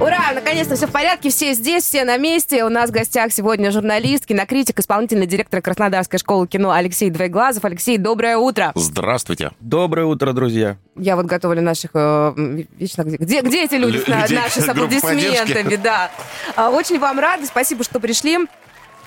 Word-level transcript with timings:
Ура! 0.00 0.30
Наконец-то 0.32 0.76
все 0.76 0.86
в 0.86 0.92
порядке, 0.92 1.28
все 1.30 1.54
здесь, 1.54 1.82
все 1.82 2.04
на 2.04 2.16
месте. 2.18 2.64
У 2.64 2.68
нас 2.68 2.90
в 2.90 2.92
гостях 2.92 3.32
сегодня 3.32 3.72
журналист, 3.72 4.26
кинокритик, 4.26 4.78
исполнительный 4.78 5.26
директор 5.26 5.60
Краснодарской 5.60 6.20
школы 6.20 6.46
кино 6.46 6.70
Алексей 6.70 7.10
Двоеглазов. 7.10 7.64
Алексей, 7.64 7.98
доброе 7.98 8.36
утро. 8.36 8.70
Здравствуйте. 8.76 9.50
Доброе 9.58 10.06
утро, 10.06 10.32
друзья. 10.32 10.76
Я 10.96 11.16
вот 11.16 11.26
готовлю 11.26 11.62
наших... 11.62 11.90
Э, 11.94 12.32
вечно 12.78 13.02
где, 13.02 13.40
где, 13.40 13.64
эти 13.64 13.74
люди 13.74 13.96
Лю- 13.96 14.04
людей, 14.06 14.38
наши 14.38 14.60
с 14.60 14.68
аплодисментами? 14.68 15.74
Да. 15.74 16.12
А, 16.54 16.70
очень 16.70 17.00
вам 17.00 17.18
рады, 17.18 17.46
спасибо, 17.46 17.82
что 17.82 17.98
пришли. 17.98 18.38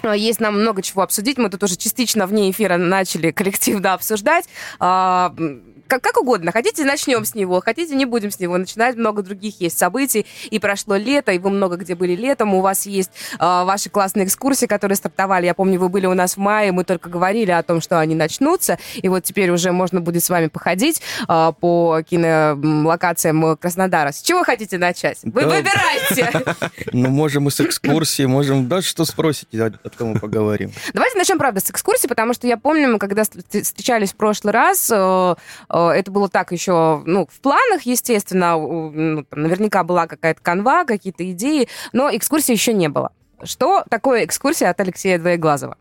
А, 0.03 0.13
есть 0.13 0.41
нам 0.41 0.59
много 0.59 0.81
чего 0.81 1.03
обсудить. 1.03 1.37
Мы 1.37 1.49
тут 1.49 1.63
уже 1.63 1.77
частично 1.77 2.27
вне 2.27 2.51
эфира 2.51 2.75
начали 2.75 3.31
коллективно 3.31 3.93
обсуждать. 3.93 4.49
А, 5.91 5.95
как, 5.95 6.03
как 6.03 6.21
угодно. 6.21 6.51
Хотите, 6.51 6.85
начнем 6.85 7.25
с 7.25 7.35
него, 7.35 7.61
хотите, 7.61 7.95
не 7.95 8.05
будем 8.05 8.31
с 8.31 8.39
него 8.39 8.57
начинать. 8.57 8.95
Много 8.95 9.21
других 9.21 9.59
есть 9.59 9.77
событий. 9.77 10.25
И 10.49 10.59
прошло 10.59 10.95
лето, 10.95 11.31
и 11.31 11.39
вы 11.39 11.49
много 11.49 11.75
где 11.75 11.95
были 11.95 12.15
летом. 12.15 12.53
У 12.53 12.61
вас 12.61 12.85
есть 12.85 13.11
э, 13.33 13.37
ваши 13.39 13.89
классные 13.89 14.25
экскурсии, 14.25 14.65
которые 14.65 14.95
стартовали. 14.95 15.45
Я 15.45 15.53
помню, 15.53 15.79
вы 15.79 15.89
были 15.89 16.05
у 16.05 16.13
нас 16.13 16.35
в 16.35 16.37
мае, 16.37 16.71
мы 16.71 16.83
только 16.83 17.09
говорили 17.09 17.51
о 17.51 17.63
том, 17.63 17.81
что 17.81 17.99
они 17.99 18.15
начнутся. 18.15 18.77
И 18.95 19.09
вот 19.09 19.23
теперь 19.23 19.49
уже 19.51 19.71
можно 19.71 20.01
будет 20.01 20.23
с 20.23 20.29
вами 20.29 20.47
походить 20.47 21.01
э, 21.27 21.51
по 21.59 22.01
кинолокациям 22.09 23.57
Краснодара. 23.57 24.11
С 24.11 24.21
чего 24.21 24.43
хотите 24.43 24.77
начать? 24.77 25.19
Вы 25.23 25.41
да. 25.41 25.49
выбирайте. 25.49 26.45
Ну, 26.93 27.09
можем 27.09 27.47
и 27.47 27.51
с 27.51 27.61
экскурсии, 27.61 28.23
можем 28.23 28.67
даже 28.67 28.87
что 28.87 29.05
спросите, 29.05 29.61
о 29.63 30.03
мы 30.03 30.19
поговорим. 30.19 30.71
Давайте 30.93 31.17
начнем, 31.17 31.37
правда, 31.37 31.59
с 31.59 31.69
экскурсии, 31.69 32.07
потому 32.07 32.33
что 32.33 32.47
я 32.47 32.57
помню, 32.57 32.89
мы 32.89 32.99
когда 32.99 33.23
встречались 33.23 34.11
в 34.11 34.15
прошлый 34.15 34.53
раз, 34.53 34.89
э, 34.91 35.35
Э, 35.80 35.80
это 35.89 36.11
было 36.11 36.29
так 36.29 36.51
еще, 36.51 37.01
ну, 37.05 37.27
в 37.31 37.39
планах, 37.39 37.83
естественно, 37.83 38.57
ну, 38.57 39.23
там, 39.23 39.41
наверняка 39.41 39.83
была 39.83 40.07
какая-то 40.07 40.41
канва, 40.41 40.85
какие-то 40.85 41.29
идеи, 41.31 41.67
но 41.93 42.09
экскурсии 42.15 42.51
еще 42.51 42.73
не 42.73 42.89
было. 42.89 43.11
Что 43.43 43.83
такое 43.89 44.25
экскурсия 44.25 44.69
от 44.69 44.79
Алексея 44.79 45.17
Двоеглазова? 45.17 45.77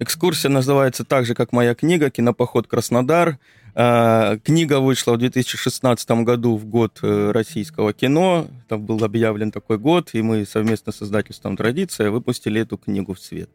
Экскурсия 0.00 0.50
называется 0.50 1.04
так 1.04 1.24
же, 1.24 1.34
как 1.34 1.52
моя 1.52 1.74
книга 1.74 2.10
«Кинопоход 2.10 2.66
Краснодар». 2.66 3.38
Э, 3.76 4.38
книга 4.44 4.80
вышла 4.80 5.12
в 5.12 5.18
2016 5.18 6.10
году, 6.22 6.56
в 6.56 6.64
год 6.66 6.98
э, 7.02 7.30
российского 7.32 7.92
кино. 7.92 8.46
Там 8.68 8.82
был 8.82 9.02
объявлен 9.04 9.50
такой 9.50 9.78
год, 9.78 10.10
и 10.12 10.22
мы 10.22 10.46
совместно 10.46 10.92
с 10.92 11.02
издательством 11.02 11.56
«Традиция» 11.56 12.10
выпустили 12.10 12.60
эту 12.60 12.76
книгу 12.76 13.14
в 13.14 13.20
свет. 13.20 13.50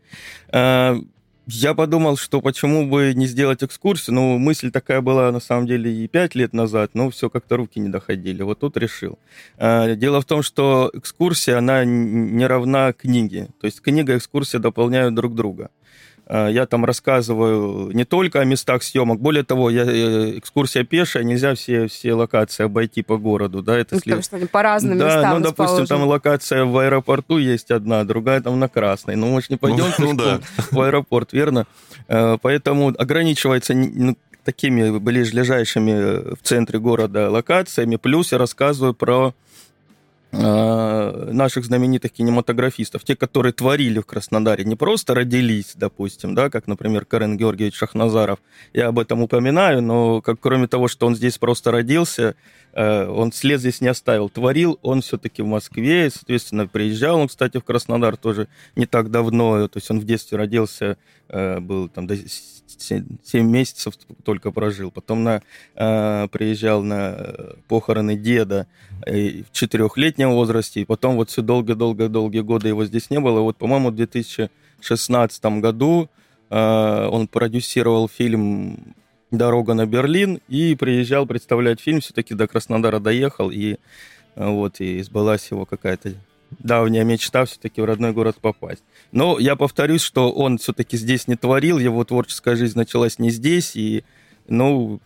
Я 1.51 1.73
подумал, 1.73 2.15
что 2.15 2.41
почему 2.41 2.87
бы 2.87 3.13
не 3.15 3.25
сделать 3.25 3.63
экскурсию. 3.63 4.13
Ну, 4.13 4.37
мысль 4.37 4.69
такая 4.69 5.01
была, 5.01 5.31
на 5.31 5.39
самом 5.39 5.65
деле, 5.65 5.91
и 5.91 6.07
пять 6.07 6.35
лет 6.35 6.53
назад, 6.53 6.91
но 6.93 7.09
все 7.09 7.27
как-то 7.31 7.57
руки 7.57 7.79
не 7.79 7.89
доходили. 7.89 8.43
Вот 8.43 8.59
тут 8.59 8.77
решил. 8.77 9.17
А, 9.57 9.95
дело 9.95 10.21
в 10.21 10.25
том, 10.25 10.43
что 10.43 10.91
экскурсия, 10.93 11.57
она 11.57 11.83
не 11.85 12.45
равна 12.45 12.93
книге. 12.93 13.47
То 13.59 13.65
есть 13.65 13.81
книга 13.81 14.13
и 14.13 14.17
экскурсия 14.17 14.59
дополняют 14.59 15.15
друг 15.15 15.33
друга. 15.33 15.71
А, 16.31 16.47
я 16.47 16.67
там 16.67 16.85
рассказываю 16.85 17.91
не 17.91 18.05
только 18.05 18.39
о 18.39 18.45
местах 18.45 18.83
съемок, 18.83 19.19
более 19.19 19.43
того, 19.43 19.71
я, 19.71 19.83
э, 19.83 20.37
экскурсия 20.37 20.83
пешая, 20.83 21.23
нельзя 21.23 21.55
все, 21.55 21.87
все 21.87 22.13
локации 22.13 22.65
обойти 22.65 23.01
по 23.01 23.17
городу, 23.17 23.63
да, 23.63 23.75
это 23.75 23.95
ну, 23.95 24.01
след... 24.01 24.15
Потому 24.17 24.23
что 24.23 24.35
они 24.35 24.45
по 24.45 24.61
разным 24.61 24.99
да, 24.99 25.05
местам 25.07 25.39
ну, 25.39 25.45
допустим, 25.45 25.87
там 25.87 26.03
локация 26.03 26.65
в 26.65 26.77
аэропорту 26.77 27.39
есть 27.39 27.71
одна, 27.71 28.03
другая 28.03 28.41
там 28.41 28.59
на 28.59 28.69
Красной, 28.69 29.15
ну, 29.15 29.31
мы 29.31 29.41
же 29.41 29.47
не 29.49 29.57
пойдем 29.57 29.85
ну, 29.97 30.13
да. 30.13 30.39
в 30.71 30.79
аэропорт, 30.79 31.33
верно? 31.33 31.65
Э, 32.07 32.37
поэтому 32.39 32.89
ограничивается 32.95 33.73
ну, 33.73 34.15
такими 34.45 34.99
ближайшими 34.99 35.91
э, 35.91 36.35
в 36.35 36.47
центре 36.47 36.77
города 36.77 37.31
локациями, 37.31 37.95
плюс 37.95 38.31
я 38.31 38.37
рассказываю 38.37 38.93
про 38.93 39.29
Э, 39.29 39.48
наших 40.31 41.65
знаменитых 41.65 42.11
кинематографистов, 42.11 43.03
те, 43.03 43.15
которые 43.15 43.51
творили 43.51 43.99
в 43.99 44.05
Краснодаре, 44.05 44.63
не 44.63 44.75
просто 44.75 45.15
родились, 45.15 45.73
допустим, 45.75 46.35
да, 46.35 46.51
как, 46.51 46.67
например, 46.67 47.05
Карен 47.05 47.35
Георгиевич 47.35 47.75
Шахназаров, 47.75 48.39
я 48.73 48.89
об 48.89 48.99
этом 48.99 49.23
упоминаю, 49.23 49.81
но 49.81 50.21
как, 50.21 50.39
кроме 50.39 50.67
того, 50.67 50.87
что 50.87 51.07
он 51.07 51.15
здесь 51.15 51.39
просто 51.39 51.71
родился, 51.71 52.35
э, 52.73 53.07
он 53.07 53.31
след 53.31 53.59
здесь 53.59 53.81
не 53.81 53.87
оставил, 53.87 54.29
творил 54.29 54.77
он 54.83 55.01
все-таки 55.01 55.41
в 55.41 55.47
Москве, 55.47 56.11
соответственно, 56.11 56.67
приезжал 56.67 57.19
он, 57.19 57.27
кстати, 57.27 57.57
в 57.57 57.63
Краснодар 57.63 58.15
тоже 58.15 58.47
не 58.75 58.85
так 58.85 59.09
давно, 59.09 59.67
то 59.67 59.77
есть 59.77 59.89
он 59.89 59.99
в 59.99 60.05
детстве 60.05 60.37
родился, 60.37 60.97
э, 61.27 61.59
был 61.59 61.89
там 61.89 62.05
7 62.77 63.49
месяцев 63.49 63.93
только 64.23 64.51
прожил. 64.51 64.91
Потом 64.91 65.23
на, 65.23 65.41
э, 65.75 66.27
приезжал 66.31 66.83
на 66.83 67.17
похороны 67.67 68.15
деда 68.15 68.67
э, 69.05 69.43
в 69.43 69.51
четырехлетнем 69.51 70.31
возрасте. 70.31 70.81
И 70.81 70.85
потом 70.85 71.15
вот 71.15 71.29
все 71.29 71.41
долго-долго-долгие 71.41 72.41
годы 72.41 72.69
его 72.69 72.85
здесь 72.85 73.09
не 73.09 73.19
было. 73.19 73.41
Вот, 73.41 73.57
по-моему, 73.57 73.89
в 73.89 73.95
2016 73.95 75.45
году 75.61 76.09
э, 76.49 77.07
он 77.11 77.27
продюсировал 77.27 78.07
фильм 78.07 78.95
«Дорога 79.31 79.73
на 79.73 79.85
Берлин» 79.85 80.39
и 80.47 80.75
приезжал 80.75 81.25
представлять 81.25 81.79
фильм. 81.79 82.01
Все-таки 82.01 82.33
до 82.33 82.47
Краснодара 82.47 82.99
доехал. 82.99 83.51
И 83.51 83.77
э, 84.35 84.49
вот 84.49 84.79
и 84.79 85.01
сбылась 85.01 85.51
его 85.51 85.65
какая-то 85.65 86.13
давняя 86.57 87.03
мечта 87.03 87.45
все-таки 87.45 87.81
в 87.81 87.85
родной 87.85 88.11
город 88.11 88.37
попасть. 88.41 88.83
Но 89.11 89.39
я 89.39 89.55
повторюсь, 89.55 90.01
что 90.01 90.31
он 90.31 90.57
все-таки 90.57 90.97
здесь 90.97 91.27
не 91.27 91.35
творил, 91.35 91.79
его 91.79 92.03
творческая 92.03 92.55
жизнь 92.55 92.77
началась 92.77 93.19
не 93.19 93.29
здесь, 93.29 93.75
и, 93.75 94.03
ну, 94.47 94.99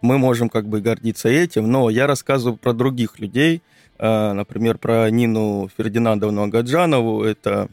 мы 0.00 0.18
можем 0.18 0.48
как 0.48 0.68
бы 0.68 0.80
гордиться 0.80 1.28
этим, 1.28 1.70
но 1.70 1.90
я 1.90 2.06
рассказываю 2.06 2.56
про 2.56 2.72
других 2.72 3.18
людей, 3.18 3.62
а, 3.98 4.32
например, 4.32 4.78
про 4.78 5.10
Нину 5.10 5.68
Фердинандовну 5.76 6.42
Агаджанову, 6.42 7.22
это 7.22 7.68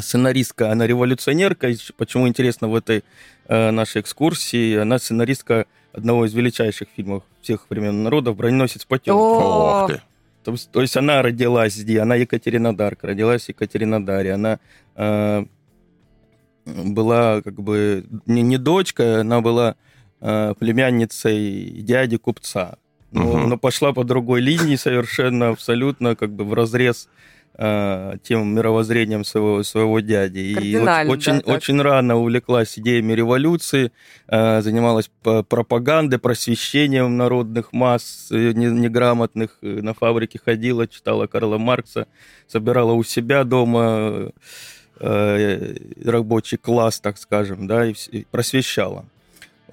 сценаристка, 0.00 0.70
она 0.70 0.86
революционерка, 0.86 1.72
почему 1.96 2.28
интересно 2.28 2.68
в 2.68 2.74
этой 2.74 3.04
а, 3.46 3.70
нашей 3.70 4.02
экскурсии, 4.02 4.76
она 4.76 4.98
сценаристка 4.98 5.66
одного 5.92 6.26
из 6.26 6.34
величайших 6.34 6.88
фильмов 6.94 7.22
всех 7.40 7.66
времен 7.70 8.02
народов 8.02 8.36
«Броненосец 8.36 8.84
Потемкин». 8.84 9.14
Ох 9.14 9.90
ты! 9.90 10.02
То, 10.44 10.54
то 10.70 10.82
есть 10.82 10.96
она 10.96 11.22
родилась 11.22 11.74
здесь, 11.74 12.00
она 12.00 12.14
Екатеринодарка, 12.14 13.06
родилась 13.08 13.44
в 13.44 13.48
Екатеринодаре, 13.48 14.34
она 14.34 14.58
э, 14.94 15.44
была 16.66 17.42
как 17.42 17.54
бы 17.54 18.04
не, 18.26 18.42
не 18.42 18.58
дочка, 18.58 19.20
она 19.20 19.40
была 19.40 19.76
э, 20.20 20.54
племянницей 20.58 21.82
дяди 21.82 22.18
купца. 22.18 22.76
Но, 23.10 23.30
угу. 23.30 23.38
но 23.46 23.58
пошла 23.58 23.92
по 23.92 24.04
другой 24.04 24.40
линии 24.40 24.76
совершенно, 24.76 25.48
абсолютно 25.50 26.16
как 26.16 26.32
бы 26.32 26.44
в 26.44 26.52
разрез 26.52 27.08
э, 27.08 27.33
тем 27.56 28.54
мировоззрением 28.54 29.24
своего, 29.24 29.62
своего 29.62 30.00
дяди. 30.00 30.38
И 30.38 30.76
очень, 30.76 31.40
да, 31.40 31.54
очень 31.54 31.80
рано 31.80 32.16
увлеклась 32.16 32.76
идеями 32.78 33.12
революции, 33.12 33.92
э, 34.26 34.60
занималась 34.60 35.08
пропагандой, 35.22 36.18
просвещением 36.18 37.16
народных 37.16 37.72
масс, 37.72 38.28
э, 38.32 38.52
неграмотных, 38.54 39.58
на 39.60 39.94
фабрике 39.94 40.40
ходила, 40.44 40.88
читала 40.88 41.28
Карла 41.28 41.58
Маркса, 41.58 42.08
собирала 42.48 42.92
у 42.92 43.04
себя 43.04 43.44
дома 43.44 44.32
рабочий 45.00 46.56
класс, 46.56 47.00
так 47.00 47.18
скажем, 47.18 47.66
да, 47.66 47.86
и 47.86 48.24
просвещала. 48.30 49.04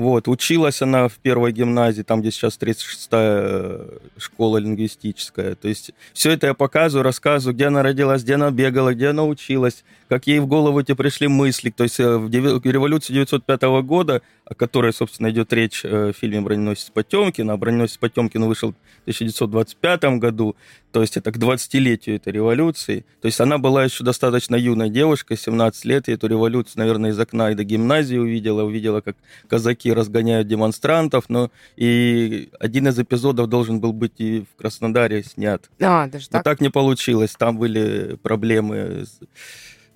Вот, 0.01 0.28
училась 0.28 0.81
она 0.81 1.07
в 1.07 1.19
первой 1.19 1.51
гимназии, 1.51 2.01
там, 2.01 2.22
где 2.22 2.31
сейчас 2.31 2.57
36-я 2.59 3.19
э, 3.22 3.97
школа 4.17 4.57
лингвистическая. 4.57 5.53
То 5.53 5.67
есть 5.67 5.91
все 6.12 6.31
это 6.31 6.47
я 6.47 6.53
показываю, 6.56 7.03
рассказываю, 7.03 7.53
где 7.53 7.67
она 7.67 7.84
родилась, 7.84 8.23
где 8.23 8.34
она 8.34 8.50
бегала, 8.50 8.95
где 8.95 9.09
она 9.09 9.25
училась, 9.25 9.84
как 10.09 10.25
ей 10.25 10.39
в 10.39 10.47
голову 10.47 10.79
эти 10.79 10.94
пришли 10.94 11.27
мысли. 11.27 11.69
То 11.69 11.83
есть 11.83 12.00
э, 12.00 12.18
в 12.18 12.31
революции 12.31 13.13
905 13.13 13.62
года, 13.83 14.24
о 14.44 14.56
которой, 14.56 14.92
собственно, 14.92 15.30
идет 15.30 15.53
речь 15.53 15.81
э, 15.86 16.13
в 16.13 16.18
фильме 16.18 16.42
«Броненосец 16.42 16.89
Потемкин», 16.89 17.51
а 17.51 17.57
«Броненосец 17.57 17.97
Потемкин» 17.97 18.44
вышел 18.45 18.71
в 18.71 19.01
1925 19.04 20.18
году, 20.18 20.56
то 20.92 21.02
есть 21.02 21.18
это 21.18 21.32
к 21.32 21.38
20-летию 21.38 22.18
этой 22.18 22.34
революции. 22.34 23.06
То 23.22 23.28
есть 23.28 23.40
она 23.40 23.58
была 23.58 23.84
еще 23.84 24.04
достаточно 24.04 24.56
юной 24.56 24.90
девушкой, 24.90 25.38
17 25.38 25.86
лет, 25.86 26.10
и 26.10 26.12
эту 26.12 26.28
революцию, 26.28 26.74
наверное, 26.80 27.12
из 27.12 27.20
окна 27.20 27.52
и 27.52 27.56
до 27.56 27.64
гимназии 27.64 28.18
увидела, 28.18 28.64
увидела, 28.64 29.02
как 29.02 29.16
казаки 29.48 29.92
разгоняют 29.94 30.48
демонстрантов, 30.48 31.26
но 31.30 31.52
и 31.76 32.50
один 32.60 32.88
из 32.88 33.00
эпизодов 33.00 33.48
должен 33.48 33.80
был 33.80 33.94
быть 33.94 34.20
и 34.20 34.46
в 34.52 34.60
Краснодаре 34.60 35.24
снят. 35.24 35.70
А, 35.80 36.08
даже 36.08 36.30
так? 36.30 36.46
Но 36.46 36.52
так 36.52 36.62
не 36.62 36.70
получилось, 36.70 37.36
там 37.38 37.58
были 37.58 38.18
проблемы 38.22 39.06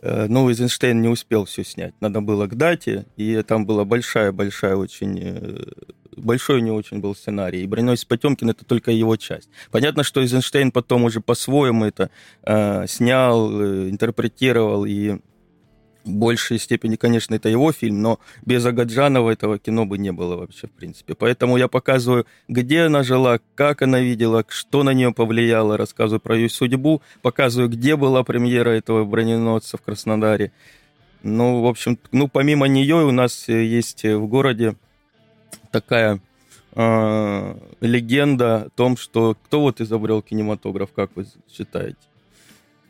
э, 0.02 0.28
ну, 0.28 0.50
Эйзенштейн 0.50 1.02
не 1.02 1.10
успел 1.10 1.46
все 1.46 1.64
снять. 1.64 1.94
Надо 2.00 2.22
было 2.22 2.48
к 2.48 2.56
дате, 2.56 3.06
и 3.18 3.42
там 3.42 3.66
была 3.66 3.86
большая-большая 3.86 4.76
очень 4.76 5.20
э, 5.22 5.64
большой 6.16 6.62
него 6.62 6.76
очень 6.76 7.00
был 7.00 7.16
сценарий. 7.16 7.64
И 7.64 7.68
«Броненосец 7.68 8.06
Потемкин»— 8.06 8.50
это 8.52 8.66
только 8.66 8.92
его 8.92 9.16
часть. 9.16 9.50
Понятно, 9.72 10.04
что 10.04 10.22
Эйзенштейн 10.22 10.72
потом 10.72 11.04
уже 11.04 11.22
по-своему 11.22 11.86
это 11.86 12.10
э, 12.44 12.86
снял, 12.88 13.50
э, 13.52 13.90
интерпретировал 13.90 14.86
и 14.86 15.20
в 16.06 16.12
большей 16.12 16.60
степени, 16.60 16.96
конечно, 16.96 17.34
это 17.34 17.50
его 17.50 17.72
фильм, 17.72 18.02
но 18.02 18.20
без 18.46 18.66
Агаджанова 18.66 19.32
этого 19.32 19.58
кино 19.58 19.86
бы 19.86 19.98
не 19.98 20.12
было 20.12 20.38
вообще, 20.38 20.68
в 20.68 20.72
принципе. 20.72 21.16
Поэтому 21.16 21.58
я 21.58 21.68
показываю, 21.68 22.28
где 22.48 22.82
она 22.82 23.04
жила, 23.04 23.40
как 23.56 23.82
она 23.82 24.00
видела, 24.00 24.46
что 24.48 24.84
на 24.84 24.94
нее 24.94 25.12
повлияло, 25.12 25.78
рассказываю 25.78 26.20
про 26.20 26.36
ее 26.36 26.50
судьбу, 26.50 27.02
показываю, 27.22 27.70
где 27.70 27.96
была 27.96 28.24
премьера 28.24 28.70
этого 28.70 29.04
броненосца 29.04 29.78
в 29.78 29.82
Краснодаре. 29.82 30.52
Ну, 31.24 31.64
в 31.64 31.66
общем, 31.66 31.98
ну, 32.12 32.28
помимо 32.28 32.68
нее 32.68 32.98
у 32.98 33.12
нас 33.12 33.48
есть 33.48 34.04
в 34.04 34.28
городе 34.28 34.76
такая 35.76 36.22
э, 36.74 37.56
легенда 37.82 38.56
о 38.56 38.70
том, 38.70 38.96
что 38.96 39.36
кто 39.44 39.60
вот 39.60 39.82
изобрел 39.82 40.22
кинематограф, 40.22 40.94
как 40.96 41.12
вы 41.16 41.26
считаете? 41.52 41.98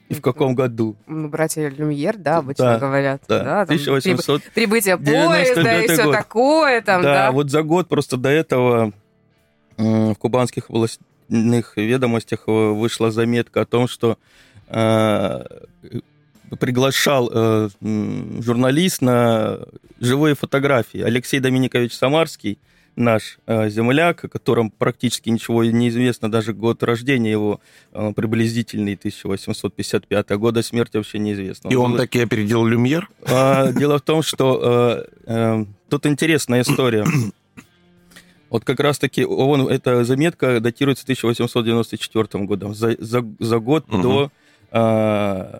И 0.07 0.13
в 0.13 0.21
каком 0.21 0.53
году? 0.53 0.95
Ну, 1.07 1.29
братья 1.29 1.67
Люмьер, 1.67 2.15
да, 2.15 2.37
обычно 2.37 2.65
да, 2.65 2.77
говорят. 2.77 3.23
Да, 3.27 3.43
да 3.43 3.61
1800... 3.61 4.43
Прибытие 4.53 4.97
поезда 4.97 5.81
и 5.81 5.87
все 5.87 6.03
год. 6.03 6.13
такое 6.13 6.81
там, 6.83 7.01
да, 7.01 7.13
да. 7.13 7.31
вот 7.31 7.49
за 7.49 7.63
год 7.63 7.87
просто 7.87 8.17
до 8.17 8.29
этого 8.29 8.93
в 9.77 10.13
кубанских 10.13 10.69
областных 10.69 11.75
ведомостях 11.75 12.43
вышла 12.45 13.09
заметка 13.09 13.61
о 13.61 13.65
том, 13.65 13.87
что 13.87 14.19
э, 14.67 15.43
приглашал 16.59 17.31
э, 17.33 17.69
журналист 17.81 19.01
на 19.01 19.57
живые 19.99 20.35
фотографии. 20.35 21.01
Алексей 21.01 21.39
Доминикович 21.39 21.95
Самарский– 21.95 22.59
наш 22.95 23.39
э, 23.45 23.69
земляк, 23.69 24.25
о 24.25 24.27
котором 24.27 24.69
практически 24.69 25.29
ничего 25.29 25.63
не 25.63 25.89
известно, 25.89 26.31
даже 26.31 26.53
год 26.53 26.83
рождения 26.83 27.31
его 27.31 27.59
э, 27.93 28.13
приблизительный 28.15 28.93
1855, 28.93 30.31
а 30.31 30.37
года 30.37 30.63
смерти 30.63 30.97
вообще 30.97 31.19
неизвестно. 31.19 31.69
И 31.69 31.75
он, 31.75 31.91
он 31.91 31.97
таки 31.97 32.19
опередил 32.19 32.65
Люмьер? 32.65 33.09
Э, 33.23 33.73
дело 33.73 33.97
в 33.99 34.01
том, 34.01 34.21
что 34.21 35.05
э, 35.27 35.31
э, 35.31 35.65
тут 35.89 36.05
интересная 36.05 36.61
история. 36.61 37.05
Вот 38.51 38.63
как 38.63 38.79
раз-таки 38.79 39.25
он, 39.25 39.67
эта 39.67 40.05
заметка 40.05 40.61
датируется 40.61 41.03
1894 41.03 42.45
годом, 42.45 42.73
за, 42.73 42.95
за, 42.99 43.25
за 43.39 43.59
год 43.59 43.85
угу. 43.89 44.01
до 44.01 44.31
э, 44.71 45.59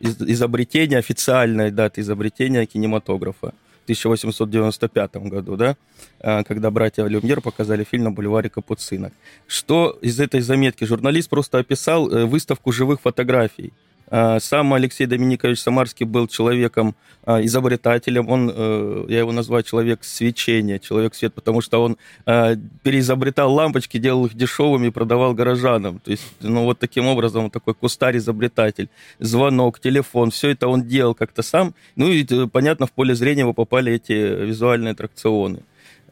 изобретения, 0.00 0.98
официальной 0.98 1.70
даты 1.70 2.00
изобретения 2.00 2.64
кинематографа. 2.66 3.52
1895 3.84 5.16
году, 5.28 5.56
да, 5.56 5.76
а, 6.20 6.42
когда 6.44 6.70
братья 6.70 7.04
Люмьер 7.06 7.40
показали 7.40 7.84
фильм 7.84 8.04
на 8.04 8.10
бульваре 8.10 8.50
Капуцинок. 8.50 9.12
Что 9.46 9.98
из 10.00 10.18
этой 10.20 10.40
заметки? 10.40 10.84
Журналист 10.84 11.30
просто 11.30 11.58
описал 11.58 12.10
э, 12.10 12.24
выставку 12.24 12.72
живых 12.72 13.00
фотографий 13.00 13.72
сам 14.10 14.74
Алексей 14.74 15.06
Доминикович 15.06 15.60
Самарский 15.60 16.06
был 16.06 16.28
человеком 16.28 16.94
а, 17.26 17.42
изобретателем. 17.42 18.28
Он, 18.28 18.52
э, 18.54 19.06
я 19.08 19.20
его 19.20 19.32
назвал 19.32 19.62
человек 19.62 20.04
свечения, 20.04 20.78
человек 20.78 21.14
свет, 21.14 21.32
потому 21.32 21.62
что 21.62 21.82
он 21.82 21.96
а, 22.26 22.54
переизобретал 22.82 23.52
лампочки, 23.52 23.96
делал 23.96 24.26
их 24.26 24.34
дешевыми 24.34 24.88
и 24.88 24.90
продавал 24.90 25.32
горожанам. 25.32 26.00
То 26.00 26.10
есть, 26.10 26.22
ну 26.40 26.64
вот 26.64 26.78
таким 26.78 27.06
образом, 27.06 27.44
он 27.44 27.50
такой 27.50 27.74
кустарь-изобретатель. 27.74 28.90
Звонок, 29.20 29.80
телефон, 29.80 30.30
все 30.30 30.50
это 30.50 30.68
он 30.68 30.82
делал 30.82 31.14
как-то 31.14 31.42
сам. 31.42 31.74
Ну 31.96 32.10
и, 32.10 32.26
э, 32.28 32.46
понятно, 32.46 32.86
в 32.86 32.92
поле 32.92 33.14
зрения 33.14 33.40
его 33.40 33.54
попали 33.54 33.94
эти 33.94 34.12
визуальные 34.12 34.92
аттракционы. 34.92 35.60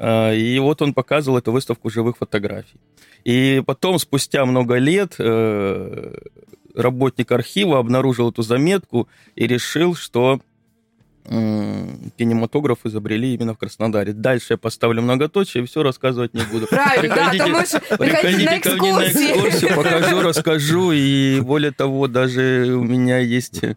И 0.01 0.59
вот 0.61 0.83
он 0.83 0.95
показывал 0.95 1.39
эту 1.39 1.53
выставку 1.53 1.89
живых 1.89 2.17
фотографий. 2.17 2.81
И 3.25 3.63
потом, 3.65 3.99
спустя 4.01 4.45
много 4.47 4.79
лет, 4.79 5.15
э, 5.19 6.15
работник 6.75 7.33
архива 7.33 7.79
обнаружил 7.79 8.31
эту 8.31 8.43
заметку 8.43 9.09
и 9.35 9.47
решил, 9.47 9.95
что 9.95 10.41
кинематограф 11.25 12.79
изобрели 12.85 13.35
именно 13.35 13.55
в 13.55 13.59
Краснодаре. 13.59 14.13
Дальше 14.13 14.55
я 14.55 14.57
поставлю 14.57 15.03
многоточие 15.03 15.63
и 15.63 15.67
все 15.67 15.83
рассказывать 15.83 16.35
не 16.35 16.43
буду. 16.43 16.67
Правильно, 16.67 17.15
приходите, 17.15 17.79
да, 17.91 17.97
приходите 17.97 18.61
ко 18.61 18.71
мне 18.75 18.93
на 18.93 19.07
экскурсию, 19.07 19.77
покажу, 19.77 20.21
расскажу. 20.21 20.93
И 20.93 21.41
более 21.41 21.71
того, 21.71 22.09
даже 22.09 22.75
у 22.75 22.83
меня 22.83 23.19
есть 23.19 23.61
э, 23.63 23.75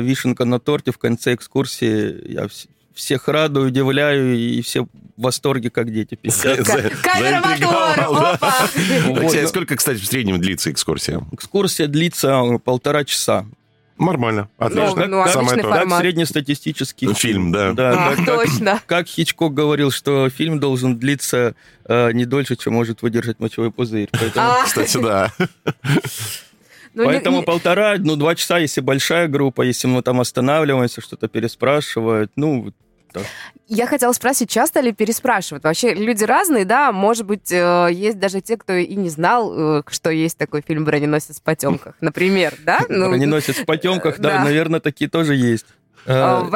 вишенка 0.00 0.44
на 0.44 0.60
торте 0.60 0.92
в 0.92 0.98
конце 0.98 1.34
экскурсии. 1.34 2.32
Я 2.32 2.48
всех 2.94 3.28
радую, 3.28 3.68
удивляю, 3.68 4.36
и 4.36 4.62
все 4.62 4.84
в 4.84 4.88
восторге, 5.16 5.70
как 5.70 5.92
дети. 5.92 6.16
Камера 6.16 7.40
мотор! 7.40 8.34
Опа! 8.34 8.68
Сколько, 9.46 9.76
кстати, 9.76 9.98
в 9.98 10.06
среднем 10.06 10.40
длится 10.40 10.70
экскурсия? 10.70 11.22
Экскурсия 11.32 11.86
длится 11.86 12.58
полтора 12.64 13.04
часа. 13.04 13.46
Нормально, 13.98 14.48
отлично. 14.58 15.06
Ну, 15.06 15.24
ну, 15.24 15.28
Самое 15.28 15.62
то. 15.62 15.68
Как 15.68 15.98
среднестатистический 16.00 17.12
фильм, 17.14 17.52
да. 17.52 17.72
да 17.72 18.08
а, 18.08 18.16
как, 18.16 18.26
точно. 18.26 18.72
Как, 18.72 18.86
как 18.86 19.06
Хичкок 19.06 19.54
говорил, 19.54 19.90
что 19.90 20.28
фильм 20.28 20.58
должен 20.58 20.98
длиться 20.98 21.54
э, 21.84 22.12
не 22.12 22.24
дольше, 22.24 22.56
чем 22.56 22.72
может 22.72 23.02
выдержать 23.02 23.38
мочевой 23.38 23.70
пузырь. 23.70 24.08
Поэтому... 24.10 24.46
А. 24.46 24.64
Кстати, 24.64 24.98
да. 25.00 25.32
Ну, 26.94 27.04
Поэтому 27.04 27.38
не, 27.38 27.42
полтора, 27.42 27.96
ну, 27.98 28.16
два 28.16 28.34
часа, 28.34 28.58
если 28.58 28.80
большая 28.80 29.28
группа, 29.28 29.62
если 29.62 29.86
мы 29.86 30.02
там 30.02 30.20
останавливаемся, 30.20 31.00
что-то 31.00 31.28
переспрашивают, 31.28 32.32
ну, 32.36 32.72
так. 33.12 33.24
Я 33.68 33.86
хотела 33.86 34.12
спросить, 34.12 34.50
часто 34.50 34.80
ли 34.80 34.92
переспрашивают? 34.92 35.64
Вообще 35.64 35.94
люди 35.94 36.24
разные, 36.24 36.64
да? 36.64 36.92
Может 36.92 37.26
быть, 37.26 37.52
э, 37.52 37.88
есть 37.92 38.18
даже 38.18 38.40
те, 38.40 38.56
кто 38.56 38.72
и 38.72 38.94
не 38.94 39.10
знал, 39.10 39.78
э, 39.78 39.82
что 39.88 40.10
есть 40.10 40.38
такой 40.38 40.62
фильм 40.66 40.84
«Броненосец 40.84 41.38
в 41.38 41.42
потемках», 41.42 41.94
например, 42.00 42.54
да? 42.64 42.80
Ну, 42.88 43.08
«Броненосец 43.08 43.56
в 43.56 43.64
потемках», 43.66 44.18
да, 44.18 44.42
наверное, 44.42 44.80
такие 44.80 45.10
тоже 45.10 45.34
есть. 45.34 45.66
А, 46.04 46.50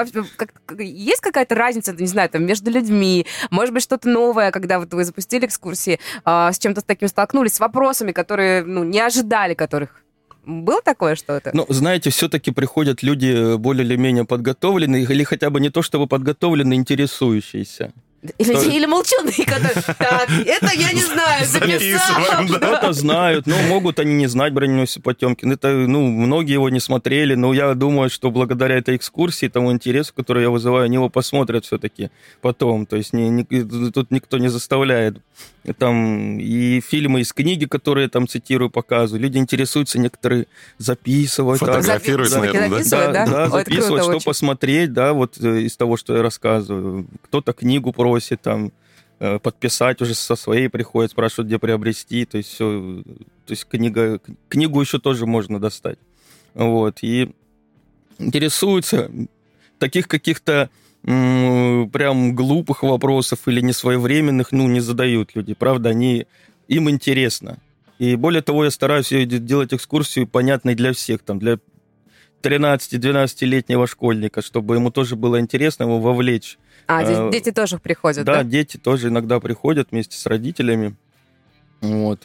есть 0.79 1.21
какая-то 1.21 1.55
разница, 1.55 1.93
не 1.93 2.07
знаю, 2.07 2.29
там, 2.29 2.45
между 2.45 2.71
людьми? 2.71 3.27
Может 3.51 3.73
быть, 3.73 3.83
что-то 3.83 4.09
новое, 4.09 4.51
когда 4.51 4.79
вот 4.79 4.93
вы 4.93 5.05
запустили 5.05 5.47
экскурсии, 5.47 6.01
а, 6.25 6.53
с 6.53 6.59
чем-то 6.59 6.83
таким 6.83 7.09
столкнулись, 7.09 7.55
с 7.55 7.61
вопросами, 7.61 8.13
которые, 8.13 8.65
ну, 8.65 8.83
не 8.83 8.99
ожидали 8.99 9.55
которых? 9.55 10.03
Было 10.47 10.81
такое 10.81 11.17
что-то? 11.17 11.51
Ну, 11.53 11.67
знаете, 11.69 12.11
все-таки 12.11 12.53
приходят 12.53 13.03
люди 13.03 13.57
более 13.57 13.85
или 13.85 13.97
менее 13.97 14.25
подготовленные, 14.25 15.03
или 15.03 15.25
хотя 15.25 15.51
бы 15.51 15.61
не 15.61 15.71
то 15.71 15.83
чтобы 15.83 16.07
подготовленные, 16.07 16.79
интересующиеся. 16.79 17.93
Или, 18.39 18.53
то... 18.55 18.63
или 18.63 18.87
молчуны, 18.87 19.33
которые... 19.45 19.83
Так, 19.99 20.31
это 20.31 20.73
я 20.75 20.93
не 20.93 21.03
знаю, 21.03 21.47
записал. 21.47 22.47
Кто-то 22.47 22.93
знают, 22.93 23.47
но 23.47 23.57
могут 23.63 23.99
они 23.99 24.15
не 24.15 24.27
знать 24.29 24.53
броненосец 24.53 25.03
Потемкин. 25.03 25.53
Это, 25.53 25.69
ну, 25.69 26.07
многие 26.07 26.55
его 26.55 26.69
не 26.71 26.81
смотрели, 26.81 27.35
но 27.35 27.53
я 27.53 27.75
думаю, 27.75 28.09
что 28.09 28.31
благодаря 28.31 28.77
этой 28.77 28.97
экскурсии, 28.97 29.49
тому 29.49 29.73
интересу, 29.73 30.13
который 30.15 30.45
я 30.45 30.51
вызываю, 30.51 30.85
они 30.85 30.95
его 30.95 31.09
посмотрят 31.09 31.65
все-таки 31.65 32.11
потом. 32.41 32.87
То 32.87 32.97
есть 32.97 33.13
не, 33.13 33.29
не, 33.29 33.45
тут 33.91 34.11
никто 34.11 34.39
не 34.39 34.49
заставляет. 34.49 35.19
Там 35.79 36.39
и 36.39 36.81
фильмы 36.81 37.21
из 37.21 37.33
книги, 37.33 37.65
которые 37.65 38.09
там 38.09 38.29
цитирую, 38.29 38.71
показываю. 38.71 39.23
Люди 39.23 39.39
интересуются, 39.39 39.99
некоторые 39.99 40.47
записывают. 40.79 41.61
Фотографируют, 41.61 42.33
так. 42.33 42.41
наверное, 42.43 42.69
да? 42.69 42.77
Записывают, 42.77 43.13
да? 43.13 43.27
Да, 43.27 43.33
да 43.33 43.49
записывают, 43.49 44.03
что 44.05 44.17
очень. 44.17 44.25
посмотреть, 44.25 44.93
да, 44.93 45.13
вот 45.13 45.39
э, 45.41 45.63
из 45.63 45.77
того, 45.77 45.97
что 45.97 46.17
я 46.17 46.23
рассказываю. 46.23 47.07
Кто-то 47.23 47.53
книгу 47.53 47.93
просит, 47.93 48.43
там, 48.43 48.73
э, 49.19 49.39
подписать 49.39 50.01
уже 50.01 50.15
со 50.15 50.37
своей 50.37 50.69
приходит, 50.69 51.11
спрашивают, 51.11 51.49
где 51.49 51.59
приобрести, 51.59 52.25
то 52.27 52.39
есть 52.39 52.51
все, 52.51 53.03
то 53.47 53.51
есть 53.51 53.67
книга, 53.67 54.21
книгу 54.49 54.81
еще 54.81 54.99
тоже 54.99 55.27
можно 55.27 55.59
достать, 55.59 55.99
вот, 56.55 56.99
и 57.03 57.35
интересуются 58.19 59.11
таких 59.79 60.09
каких-то 60.09 60.71
прям 61.07 62.35
глупых 62.35 62.83
вопросов 62.83 63.47
или 63.47 63.61
несвоевременных, 63.61 64.51
ну, 64.51 64.67
не 64.67 64.81
задают 64.81 65.31
люди, 65.35 65.55
правда, 65.55 65.91
они, 65.91 66.27
им 66.67 66.91
интересно. 66.91 67.59
И 67.99 68.17
более 68.17 68.43
того, 68.43 68.65
я 68.65 68.71
стараюсь 68.71 69.09
делать 69.09 69.73
экскурсию 69.73 70.27
понятной 70.27 70.75
для 70.75 70.93
всех, 70.93 71.23
там, 71.23 71.39
для 71.39 71.59
13-12-летнего 72.43 73.87
школьника, 73.87 74.43
чтобы 74.43 74.75
ему 74.75 74.91
тоже 74.91 75.17
было 75.17 75.41
интересно 75.41 75.85
его 75.85 76.01
вовлечь 76.01 76.59
а, 76.89 77.01
а 77.01 77.31
дети 77.31 77.51
тоже 77.51 77.79
приходят, 77.79 78.25
да? 78.25 78.37
Да, 78.37 78.45
дети 78.45 78.77
тоже 78.77 79.09
иногда 79.09 79.41
приходят 79.41 79.89
вместе 79.91 80.17
с 80.17 80.27
родителями. 80.27 80.95
Вот. 81.81 82.23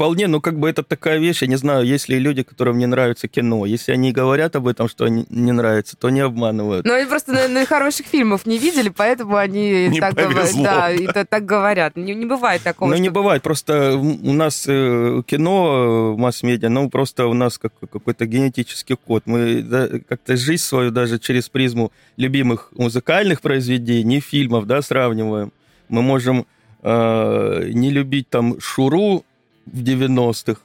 Вполне, 0.00 0.28
ну, 0.28 0.40
как 0.40 0.58
бы 0.58 0.70
это 0.70 0.82
такая 0.82 1.18
вещь, 1.18 1.42
я 1.42 1.46
не 1.46 1.56
знаю, 1.56 1.84
есть 1.84 2.08
ли 2.08 2.18
люди, 2.18 2.42
которым 2.42 2.78
не 2.78 2.86
нравится 2.86 3.28
кино. 3.28 3.66
Если 3.66 3.92
они 3.92 4.12
говорят 4.12 4.56
об 4.56 4.66
этом, 4.66 4.88
что 4.88 5.04
они 5.04 5.26
не 5.28 5.52
нравится, 5.52 5.94
то 5.94 6.08
не 6.08 6.20
обманывают. 6.20 6.86
Ну, 6.86 6.94
они 6.94 7.04
просто, 7.04 7.32
наверное, 7.32 7.66
хороших 7.66 8.06
фильмов 8.06 8.46
не 8.46 8.56
видели, 8.56 8.88
поэтому 8.88 9.36
они 9.36 9.88
не 9.88 10.00
так, 10.00 10.14
говорят, 10.14 10.54
да, 10.56 10.90
и 10.90 11.06
так 11.06 11.44
говорят. 11.44 11.96
Не, 11.96 12.14
не 12.14 12.24
бывает 12.24 12.62
такого. 12.62 12.88
Ну, 12.88 12.94
что... 12.94 13.02
не 13.02 13.10
бывает. 13.10 13.42
Просто 13.42 13.98
у 13.98 14.32
нас 14.32 14.64
э, 14.66 15.22
кино, 15.26 16.14
э, 16.16 16.18
масс-медиа, 16.18 16.70
ну, 16.70 16.88
просто 16.88 17.26
у 17.26 17.34
нас 17.34 17.58
как, 17.58 17.74
какой-то 17.78 18.24
генетический 18.24 18.96
код. 18.96 19.24
Мы 19.26 19.60
да, 19.60 19.86
как-то 20.08 20.34
жизнь 20.34 20.62
свою 20.62 20.90
даже 20.92 21.18
через 21.18 21.50
призму 21.50 21.92
любимых 22.16 22.70
музыкальных 22.72 23.42
произведений, 23.42 24.20
фильмов, 24.20 24.66
да, 24.66 24.80
сравниваем. 24.80 25.52
Мы 25.90 26.00
можем 26.00 26.46
э, 26.82 27.68
не 27.74 27.90
любить 27.90 28.30
там 28.30 28.58
Шуру 28.60 29.26
в 29.72 29.82
90-х, 29.82 30.60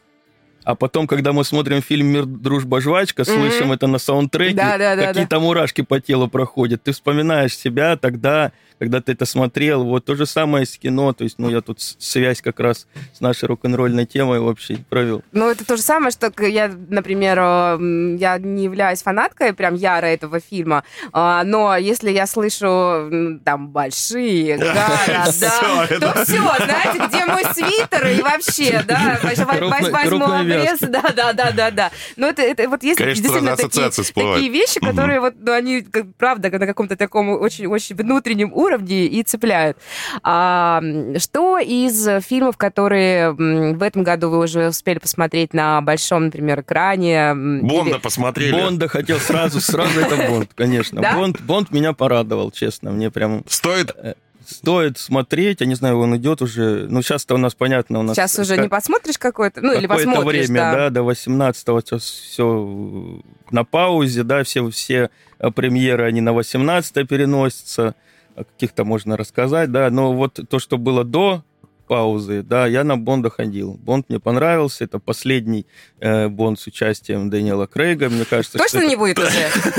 а 0.66 0.74
потом, 0.74 1.06
когда 1.06 1.32
мы 1.32 1.44
смотрим 1.44 1.82
фильм 1.82 2.08
«Мир, 2.08 2.26
дружба, 2.26 2.82
жвачка», 2.82 3.22
mm-hmm. 3.22 3.36
слышим 3.36 3.72
это 3.72 3.86
на 3.86 4.00
саундтреке, 4.00 4.56
да, 4.56 4.78
да, 4.80 4.96
да, 4.96 5.08
какие-то 5.08 5.36
да. 5.36 5.40
мурашки 5.40 5.82
по 5.82 6.00
телу 6.02 6.28
проходят. 6.28 6.82
Ты 6.82 6.92
вспоминаешь 6.92 7.56
себя 7.56 7.98
тогда, 7.98 8.52
когда 8.80 9.02
ты 9.02 9.14
это 9.14 9.26
смотрел. 9.26 9.84
Вот 9.84 10.06
то 10.06 10.16
же 10.16 10.26
самое 10.26 10.66
с 10.66 10.78
кино. 10.78 11.14
То 11.14 11.24
есть, 11.24 11.40
ну, 11.40 11.50
я 11.50 11.62
тут 11.62 11.82
связь 11.82 12.42
как 12.42 12.60
раз 12.60 12.88
с 13.14 13.22
нашей 13.22 13.46
рок-н-ролльной 13.46 14.06
темой 14.06 14.40
вообще 14.40 14.78
провел. 14.90 15.24
Ну, 15.32 15.50
это 15.50 15.66
то 15.66 15.78
же 15.78 15.82
самое, 15.82 16.12
что 16.12 16.32
я, 16.46 16.72
например, 16.90 17.40
э, 17.40 18.18
я 18.20 18.38
не 18.38 18.66
являюсь 18.66 19.02
фанаткой 19.02 19.54
прям 19.54 19.76
яро 19.76 20.08
этого 20.08 20.40
фильма, 20.40 20.84
а, 21.12 21.44
но 21.44 21.76
если 21.78 22.12
я 22.12 22.28
слышу 22.28 23.40
там 23.44 23.70
большие 23.70 24.58
города, 24.58 25.88
то 26.00 26.26
все, 26.26 26.42
знаете, 26.66 27.08
где 27.08 27.26
мой 27.26 27.44
свитер 27.54 28.08
и 28.08 28.22
вообще, 28.22 28.84
да, 28.86 29.20
возьму 29.22 30.26
обрез, 30.26 30.80
да, 30.82 31.02
да, 31.16 31.34
да, 31.34 31.52
да, 31.52 31.72
да. 31.72 31.92
Но 32.16 32.28
это, 32.28 32.42
это 32.42 32.70
вот 32.70 32.84
есть 32.84 33.00
действительно 33.00 33.56
такие 33.56 34.50
вещи, 34.50 34.80
которые 34.80 35.20
вот, 35.20 35.36
ну, 35.40 35.54
они, 35.54 35.86
правда, 36.18 36.50
на 36.50 36.68
каком-то 36.68 36.96
таком 36.96 37.30
очень-очень 37.30 37.96
внутреннем 37.96 38.52
уровне 38.54 38.65
уровне 38.66 39.06
и 39.06 39.24
цепляют. 39.24 39.78
А, 40.24 40.82
что 41.18 41.58
из 41.60 42.08
фильмов, 42.24 42.58
которые 42.58 43.32
в 43.32 43.82
этом 43.82 44.04
году 44.04 44.30
вы 44.30 44.40
уже 44.40 44.70
успели 44.70 45.00
посмотреть 45.00 45.54
на 45.54 45.82
большом, 45.82 46.26
например, 46.26 46.62
экране? 46.62 47.34
Бонда 47.34 47.92
или... 47.92 48.00
посмотрели. 48.00 48.52
Бонда 48.52 48.88
хотел 48.88 49.18
сразу, 49.20 49.62
сразу 49.62 50.00
это 50.00 50.28
Бонд, 50.30 50.52
конечно. 50.56 51.02
Бонд, 51.16 51.42
Бонд 51.42 51.72
меня 51.72 51.94
порадовал, 51.94 52.52
честно, 52.52 52.92
мне 52.92 53.12
прям... 53.12 53.44
Стоит 53.48 53.96
э, 53.98 54.16
стоит 54.48 54.98
смотреть, 54.98 55.62
я 55.62 55.68
не 55.68 55.76
знаю, 55.76 56.00
он 56.00 56.16
идет 56.18 56.42
уже, 56.42 56.88
ну 56.90 57.02
сейчас-то 57.02 57.36
у 57.36 57.38
нас 57.38 57.54
понятно, 57.56 58.00
у 58.00 58.04
нас... 58.04 58.16
Сейчас 58.16 58.38
уже 58.40 58.56
как, 58.56 58.64
не 58.64 58.70
посмотришь 58.70 59.18
какое-то, 59.18 59.62
ну 59.62 59.74
или 59.74 59.88
посмотришь, 59.88 60.48
время, 60.48 60.60
да. 60.60 60.74
да, 60.74 60.90
до 60.90 61.02
18-го 61.02 61.82
все, 61.82 61.98
все 61.98 63.22
на 63.52 63.64
паузе, 63.64 64.24
да, 64.24 64.44
все, 64.44 64.70
все 64.70 65.10
премьеры, 65.56 66.06
они 66.06 66.22
на 66.22 66.34
18 66.34 67.08
переносятся, 67.08 67.96
каких-то 68.36 68.86
можно 68.86 69.18
рассказать, 69.18 69.72
да, 69.72 69.90
но 69.90 70.14
вот 70.14 70.40
то, 70.50 70.60
что 70.60 70.78
было 70.78 71.04
до 71.04 71.44
паузы, 71.88 72.42
да, 72.42 72.68
я 72.68 72.84
на 72.84 72.98
Бонда 72.98 73.30
ходил. 73.30 73.74
Бонд 73.74 74.10
мне 74.10 74.20
понравился, 74.20 74.84
это 74.84 75.00
последний 75.00 75.66
э, 76.00 76.28
Бонд 76.28 76.60
с 76.60 76.68
участием 76.68 77.30
Дэниела 77.30 77.68
Крейга, 77.68 78.10
мне 78.10 78.26
кажется. 78.26 78.58
Точно 78.58 78.80
что 78.80 78.88
не 78.88 78.96
будет 78.96 79.20
уже? 79.20 79.30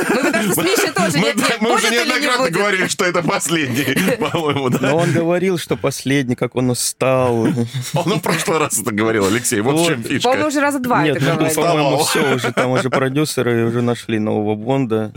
Ну, 0.08 0.24
потому 0.24 0.52
что 0.52 0.64
с 0.64 0.92
тоже 0.94 1.18
мы, 1.18 1.34
мы 1.60 1.74
уже 1.74 1.90
неоднократно 1.90 2.50
говорили, 2.50 2.86
что 2.86 3.04
это 3.04 3.22
последний, 3.22 4.16
по-моему, 4.18 4.70
да. 4.70 4.78
Но 4.90 4.96
он 4.98 5.12
говорил, 5.12 5.58
что 5.58 5.76
последний, 5.76 6.36
как 6.36 6.54
он 6.56 6.70
устал. 6.70 7.48
Он 7.94 8.18
в 8.18 8.22
прошлый 8.22 8.58
раз 8.58 8.80
это 8.80 8.92
говорил, 8.92 9.26
Алексей, 9.26 9.60
вот 9.60 9.80
в 9.80 9.86
чем 9.86 10.02
фишка. 10.02 10.28
По-моему, 10.28 10.48
уже 10.48 10.60
раза 10.60 10.78
два 10.78 11.02
Нет, 11.02 11.16
это 11.16 11.34
ну, 11.40 11.50
по-моему, 11.54 11.98
все 12.04 12.34
уже, 12.34 12.52
там 12.52 12.70
уже 12.70 12.90
продюсеры 12.90 13.66
уже 13.66 13.82
нашли 13.82 14.18
нового 14.18 14.54
Бонда. 14.54 15.12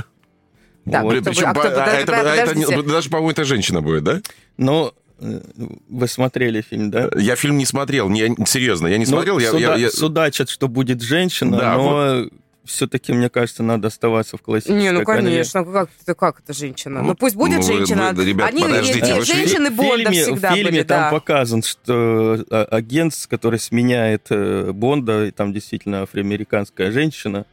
Да, 0.90 1.04
вот. 1.04 1.24
Причем, 1.24 1.48
а, 1.48 1.54
кто, 1.54 1.68
а, 1.68 1.86
это, 1.86 2.14
это, 2.14 2.84
даже, 2.84 3.10
по-моему, 3.10 3.32
это 3.32 3.44
женщина 3.44 3.82
будет, 3.82 4.04
да? 4.04 4.22
Ну, 4.58 4.94
вы 5.20 6.08
смотрели 6.08 6.62
фильм, 6.62 6.92
да? 6.92 7.10
Я 7.16 7.36
фильм 7.36 7.58
не 7.58 7.66
смотрел, 7.66 8.10
не, 8.10 8.36
серьезно, 8.46 8.88
я 8.88 8.98
не 8.98 9.06
ну, 9.06 9.12
смотрел. 9.12 9.40
Суда, 9.40 9.58
я, 9.60 9.76
я... 9.76 9.92
Судачат, 9.92 10.50
что 10.50 10.68
будет 10.68 11.02
женщина, 11.02 11.58
да, 11.58 11.76
но 11.76 11.84
вот. 11.84 12.34
все-таки, 12.66 13.12
мне 13.12 13.30
кажется, 13.30 13.62
надо 13.62 13.90
оставаться 13.90 14.38
в 14.38 14.42
классической 14.42 14.80
Не, 14.80 14.92
ну, 14.92 15.04
конечно, 15.04 15.66
как 15.66 15.90
это, 16.02 16.16
как 16.16 16.40
это 16.40 16.54
женщина? 16.54 17.02
Ну, 17.02 17.10
ну 17.10 17.16
пусть 17.16 17.36
будет 17.36 17.58
ну, 17.58 17.64
женщина. 17.64 18.12
Вы, 18.14 18.26
ребят, 18.26 18.50
Они, 18.50 18.62
подождите, 18.62 19.16
вы 19.16 19.26
женщины 19.26 19.70
Бонда 19.70 20.12
фильме, 20.12 20.24
всегда 20.24 20.52
В 20.52 20.54
фильме 20.56 20.72
были, 20.72 20.84
там 20.84 21.02
да. 21.02 21.10
показан, 21.12 21.64
что 21.64 22.46
а, 22.50 22.64
агент, 22.72 23.14
который 23.30 23.60
сменяет 23.60 24.28
э, 24.30 24.72
Бонда, 24.72 25.26
и 25.26 25.32
там 25.32 25.52
действительно 25.52 26.04
афроамериканская 26.04 26.92
женщина, 26.92 27.46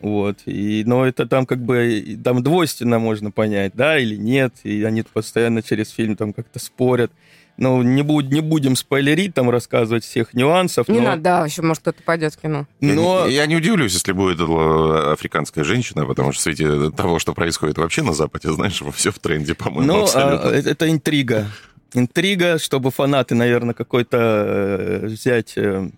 вот. 0.00 0.38
И, 0.46 0.84
но 0.86 1.06
это 1.06 1.26
там 1.26 1.46
как 1.46 1.62
бы 1.64 2.18
там 2.22 2.42
двойственно 2.42 2.98
можно 2.98 3.30
понять, 3.30 3.72
да 3.74 3.98
или 3.98 4.16
нет. 4.16 4.54
И 4.62 4.82
они 4.84 5.02
постоянно 5.02 5.62
через 5.62 5.90
фильм 5.90 6.16
там 6.16 6.32
как-то 6.32 6.58
спорят. 6.58 7.10
Ну, 7.56 7.82
не, 7.82 8.02
буд, 8.02 8.30
не 8.30 8.40
будем 8.40 8.76
спойлерить, 8.76 9.34
там 9.34 9.50
рассказывать 9.50 10.04
всех 10.04 10.32
нюансов. 10.32 10.86
Не 10.86 11.00
но... 11.00 11.06
надо, 11.06 11.22
да, 11.22 11.44
еще 11.44 11.62
может 11.62 11.80
кто-то 11.80 12.00
пойдет 12.04 12.34
в 12.34 12.40
кино. 12.40 12.68
Но... 12.80 13.26
Я, 13.26 13.42
я 13.42 13.46
не 13.46 13.56
удивлюсь, 13.56 13.94
если 13.94 14.12
будет 14.12 14.38
африканская 14.40 15.64
женщина, 15.64 16.06
потому 16.06 16.30
что 16.30 16.38
в 16.38 16.42
свете 16.44 16.90
того, 16.92 17.18
что 17.18 17.34
происходит 17.34 17.76
вообще 17.78 18.02
на 18.02 18.12
Западе, 18.12 18.52
знаешь, 18.52 18.80
все 18.94 19.10
в 19.10 19.18
тренде, 19.18 19.54
по-моему, 19.54 19.92
Ну, 19.92 20.06
а, 20.14 20.52
это 20.52 20.88
интрига. 20.88 21.48
Интрига, 21.94 22.58
чтобы 22.58 22.92
фанаты, 22.92 23.34
наверное, 23.34 23.74
какой-то 23.74 24.18
э, 24.18 25.06
взять 25.06 25.54
э, 25.56 25.90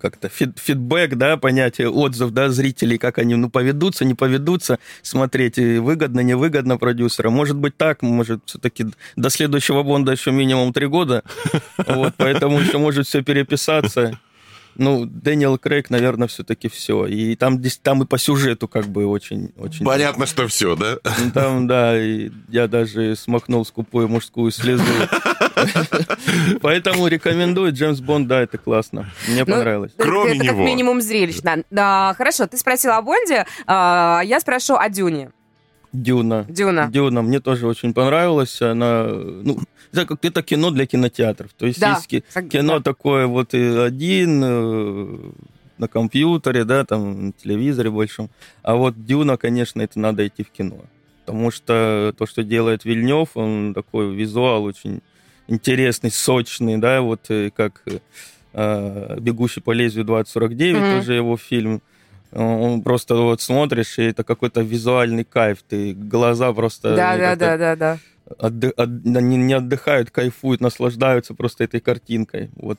как-то 0.00 0.28
фид, 0.28 0.58
фидбэк, 0.58 1.16
да, 1.16 1.36
понятие 1.36 1.90
отзыв, 1.90 2.30
да, 2.30 2.48
зрителей, 2.50 2.98
как 2.98 3.18
они, 3.18 3.34
ну, 3.34 3.50
поведутся, 3.50 4.04
не 4.04 4.14
поведутся, 4.14 4.78
смотреть, 5.02 5.58
выгодно, 5.58 6.20
невыгодно 6.20 6.78
продюсера. 6.78 7.30
Может 7.30 7.56
быть 7.56 7.76
так, 7.76 8.02
может 8.02 8.40
все-таки 8.46 8.86
до 9.16 9.30
следующего 9.30 9.82
Бонда 9.82 10.12
еще 10.12 10.30
минимум 10.30 10.72
три 10.72 10.86
года, 10.86 11.22
вот, 11.86 12.14
поэтому 12.16 12.60
еще 12.60 12.78
может 12.78 13.06
все 13.06 13.22
переписаться. 13.22 14.18
Ну, 14.76 15.06
Дэниел 15.06 15.58
Крейг, 15.58 15.90
наверное, 15.90 16.28
все-таки 16.28 16.68
все. 16.68 17.04
И 17.06 17.34
там, 17.34 17.60
там 17.82 18.04
и 18.04 18.06
по 18.06 18.16
сюжету 18.16 18.68
как 18.68 18.86
бы 18.86 19.06
очень... 19.06 19.50
очень 19.56 19.84
Понятно, 19.84 20.24
что 20.24 20.46
все, 20.46 20.76
да? 20.76 20.98
Там, 21.34 21.66
да, 21.66 22.00
и 22.00 22.30
я 22.48 22.68
даже 22.68 23.16
смахнул 23.16 23.66
скупую 23.66 24.08
мужскую 24.08 24.52
слезу. 24.52 24.84
Поэтому 26.60 27.06
рекомендую 27.06 27.72
Джеймс 27.72 28.00
Бонд, 28.00 28.28
да, 28.28 28.40
это 28.40 28.58
классно. 28.58 29.10
Мне 29.28 29.44
ну, 29.44 29.52
понравилось. 29.52 29.92
Кроме 29.96 30.36
это 30.36 30.44
него. 30.44 30.56
как 30.56 30.66
минимум 30.66 31.00
зрелищно. 31.00 31.64
Да, 31.70 32.14
хорошо, 32.16 32.46
ты 32.46 32.56
спросил 32.56 32.92
о 32.92 33.02
Бонде, 33.02 33.46
а, 33.66 34.22
я 34.24 34.40
спрошу 34.40 34.76
о 34.76 34.88
Дюне. 34.88 35.30
Дюна. 35.92 36.44
Дюна. 36.48 36.88
Дюна. 36.90 37.22
Мне 37.22 37.40
тоже 37.40 37.66
очень 37.66 37.94
понравилась. 37.94 38.60
Она, 38.60 39.04
ну, 39.04 39.58
это, 39.92 40.06
как, 40.06 40.24
это 40.24 40.42
кино 40.42 40.70
для 40.70 40.86
кинотеатров. 40.86 41.52
То 41.54 41.66
есть 41.66 41.80
да, 41.80 42.00
есть 42.10 42.26
кино 42.50 42.78
да. 42.78 42.84
такое 42.84 43.26
вот 43.26 43.54
один 43.54 44.42
э, 44.44 45.30
на 45.78 45.88
компьютере, 45.88 46.64
да, 46.64 46.84
там 46.84 47.26
на 47.26 47.32
телевизоре 47.32 47.90
большом. 47.90 48.28
А 48.62 48.74
вот 48.74 49.04
Дюна, 49.04 49.36
конечно, 49.38 49.80
это 49.80 49.98
надо 49.98 50.26
идти 50.26 50.44
в 50.44 50.50
кино. 50.50 50.84
Потому 51.24 51.50
что 51.50 52.14
то, 52.16 52.26
что 52.26 52.42
делает 52.42 52.84
Вильнев, 52.84 53.30
он 53.34 53.74
такой 53.74 54.14
визуал 54.14 54.64
очень 54.64 55.02
интересный, 55.48 56.10
сочный, 56.10 56.78
да, 56.78 57.00
вот 57.00 57.22
э, 57.30 57.50
как 57.54 57.82
э, 58.52 59.16
«Бегущий 59.20 59.60
по 59.60 59.72
лезвию 59.72 60.06
2049», 60.06 60.50
mm-hmm. 60.50 60.98
тоже 60.98 61.14
его 61.14 61.36
фильм. 61.36 61.82
Он 62.32 62.82
просто 62.82 63.14
вот 63.16 63.40
смотришь, 63.40 63.98
и 63.98 64.02
это 64.02 64.22
какой-то 64.22 64.60
визуальный 64.60 65.24
кайф. 65.24 65.58
Ты 65.66 65.94
глаза 65.94 66.52
просто... 66.52 66.94
Да, 66.94 67.16
да, 67.16 67.36
да, 67.36 67.56
да, 67.56 67.76
да. 67.76 67.98
Отды, 68.38 68.68
от, 68.68 68.88
они 68.88 69.36
не 69.38 69.54
отдыхают, 69.54 70.10
кайфуют, 70.10 70.60
наслаждаются 70.60 71.32
просто 71.34 71.64
этой 71.64 71.80
картинкой. 71.80 72.50
Вот. 72.56 72.78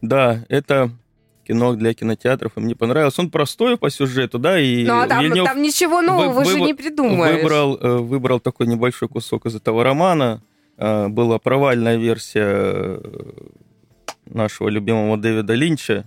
Да, 0.00 0.44
это 0.48 0.90
кино 1.46 1.74
для 1.74 1.94
кинотеатров, 1.94 2.52
и 2.56 2.60
мне 2.60 2.74
понравилось. 2.74 3.18
Он 3.18 3.30
простой 3.30 3.76
по 3.76 3.90
сюжету, 3.90 4.40
да, 4.40 4.58
и 4.58 4.84
Ну, 4.84 5.00
а 5.00 5.06
там, 5.06 5.22
Вильнев 5.22 5.46
там 5.46 5.62
ничего 5.62 6.00
нового 6.02 6.40
вы, 6.40 6.44
же 6.44 6.60
не 6.60 6.74
придумаешь. 6.74 7.36
Выбрал, 7.36 7.76
э, 7.76 7.96
выбрал 7.98 8.40
такой 8.40 8.66
небольшой 8.66 9.08
кусок 9.08 9.46
из 9.46 9.54
этого 9.54 9.84
романа. 9.84 10.42
Э, 10.78 11.08
была 11.08 11.38
провальная 11.38 11.96
версия 11.96 12.44
э, 12.44 13.00
нашего 14.26 14.68
любимого 14.68 15.16
Дэвида 15.16 15.54
Линча, 15.54 16.04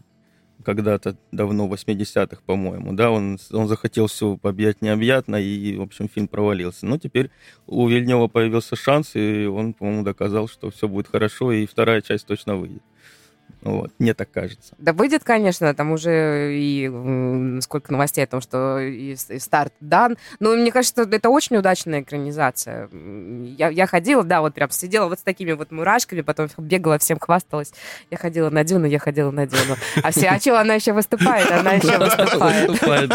когда-то 0.64 1.16
давно, 1.32 1.68
в 1.68 1.74
80-х, 1.74 2.42
по-моему, 2.46 2.94
да, 2.94 3.12
он, 3.12 3.38
он 3.52 3.68
захотел 3.68 4.08
все 4.08 4.40
объять 4.42 4.82
необъятно, 4.82 5.36
и, 5.36 5.78
в 5.78 5.82
общем, 5.84 6.10
фильм 6.10 6.28
провалился. 6.28 6.88
Но 6.88 6.98
теперь 6.98 7.30
у 7.68 7.88
Вильнева 7.88 8.28
появился 8.28 8.76
шанс, 8.76 9.12
и 9.14 9.46
он, 9.46 9.74
по-моему, 9.74 10.04
доказал, 10.04 10.48
что 10.48 10.72
все 10.72 10.88
будет 10.88 11.08
хорошо, 11.08 11.52
и 11.52 11.68
вторая 11.68 12.02
часть 12.02 12.26
точно 12.26 12.56
выйдет. 12.56 12.82
Вот, 13.66 13.92
мне 13.98 14.14
так 14.14 14.30
кажется. 14.30 14.76
Да 14.78 14.94
выйдет, 14.94 15.24
конечно, 15.24 15.74
там 15.74 15.92
уже 15.92 16.56
и 16.56 16.88
сколько 17.62 17.92
новостей 17.92 18.24
о 18.24 18.28
том, 18.28 18.40
что 18.40 18.78
и, 18.78 19.16
и 19.30 19.40
старт 19.40 19.74
дан. 19.80 20.18
Но 20.40 20.54
мне 20.54 20.72
кажется, 20.72 21.02
это 21.02 21.30
очень 21.30 21.58
удачная 21.58 22.02
экранизация. 22.02 22.88
Я, 23.58 23.70
я 23.70 23.88
ходила, 23.88 24.24
да, 24.24 24.42
вот 24.42 24.54
прям 24.54 24.70
сидела 24.70 25.08
вот 25.08 25.18
с 25.18 25.24
такими 25.24 25.54
вот 25.54 25.72
мурашками, 25.72 26.22
потом 26.22 26.48
бегала, 26.60 27.00
всем 27.00 27.18
хвасталась. 27.20 27.74
Я 28.12 28.18
ходила 28.18 28.52
на 28.52 28.64
Дюну, 28.64 28.86
я 28.86 29.00
ходила 29.00 29.32
на 29.32 29.48
Дюну. 29.48 29.78
А 30.04 30.12
все, 30.12 30.28
а 30.28 30.40
что, 30.40 30.60
она 30.60 30.76
еще 30.76 30.94
выступает? 30.94 31.50
Она 31.52 31.72
еще 31.72 31.98
выступает. 31.98 33.12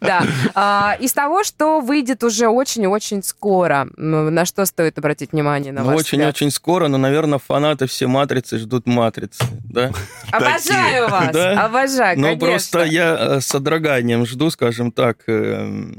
Да. 0.00 0.22
А, 0.54 0.96
из 1.00 1.12
того, 1.12 1.42
что 1.42 1.80
выйдет 1.80 2.22
уже 2.22 2.46
очень-очень 2.46 3.24
скоро, 3.24 3.88
на 3.96 4.44
что 4.44 4.64
стоит 4.66 4.98
обратить 4.98 5.32
внимание 5.32 5.72
на 5.72 5.82
ну, 5.82 5.96
Очень-очень 5.96 6.52
скоро, 6.52 6.86
но, 6.86 6.96
наверное, 6.96 7.40
фанаты 7.40 7.88
все 7.88 8.06
«Матрицы» 8.06 8.56
ждут 8.58 8.86
«Матрицы» 8.86 9.44
да? 9.70 9.92
Обожаю 10.32 11.08
вас, 11.08 11.36
обожаю, 11.36 12.18
Ну, 12.18 12.38
просто 12.38 12.84
я 12.84 13.16
э, 13.16 13.40
с 13.40 13.46
содроганием 13.46 14.26
жду, 14.26 14.50
скажем 14.50 14.92
так, 14.92 15.24
э, 15.28 15.92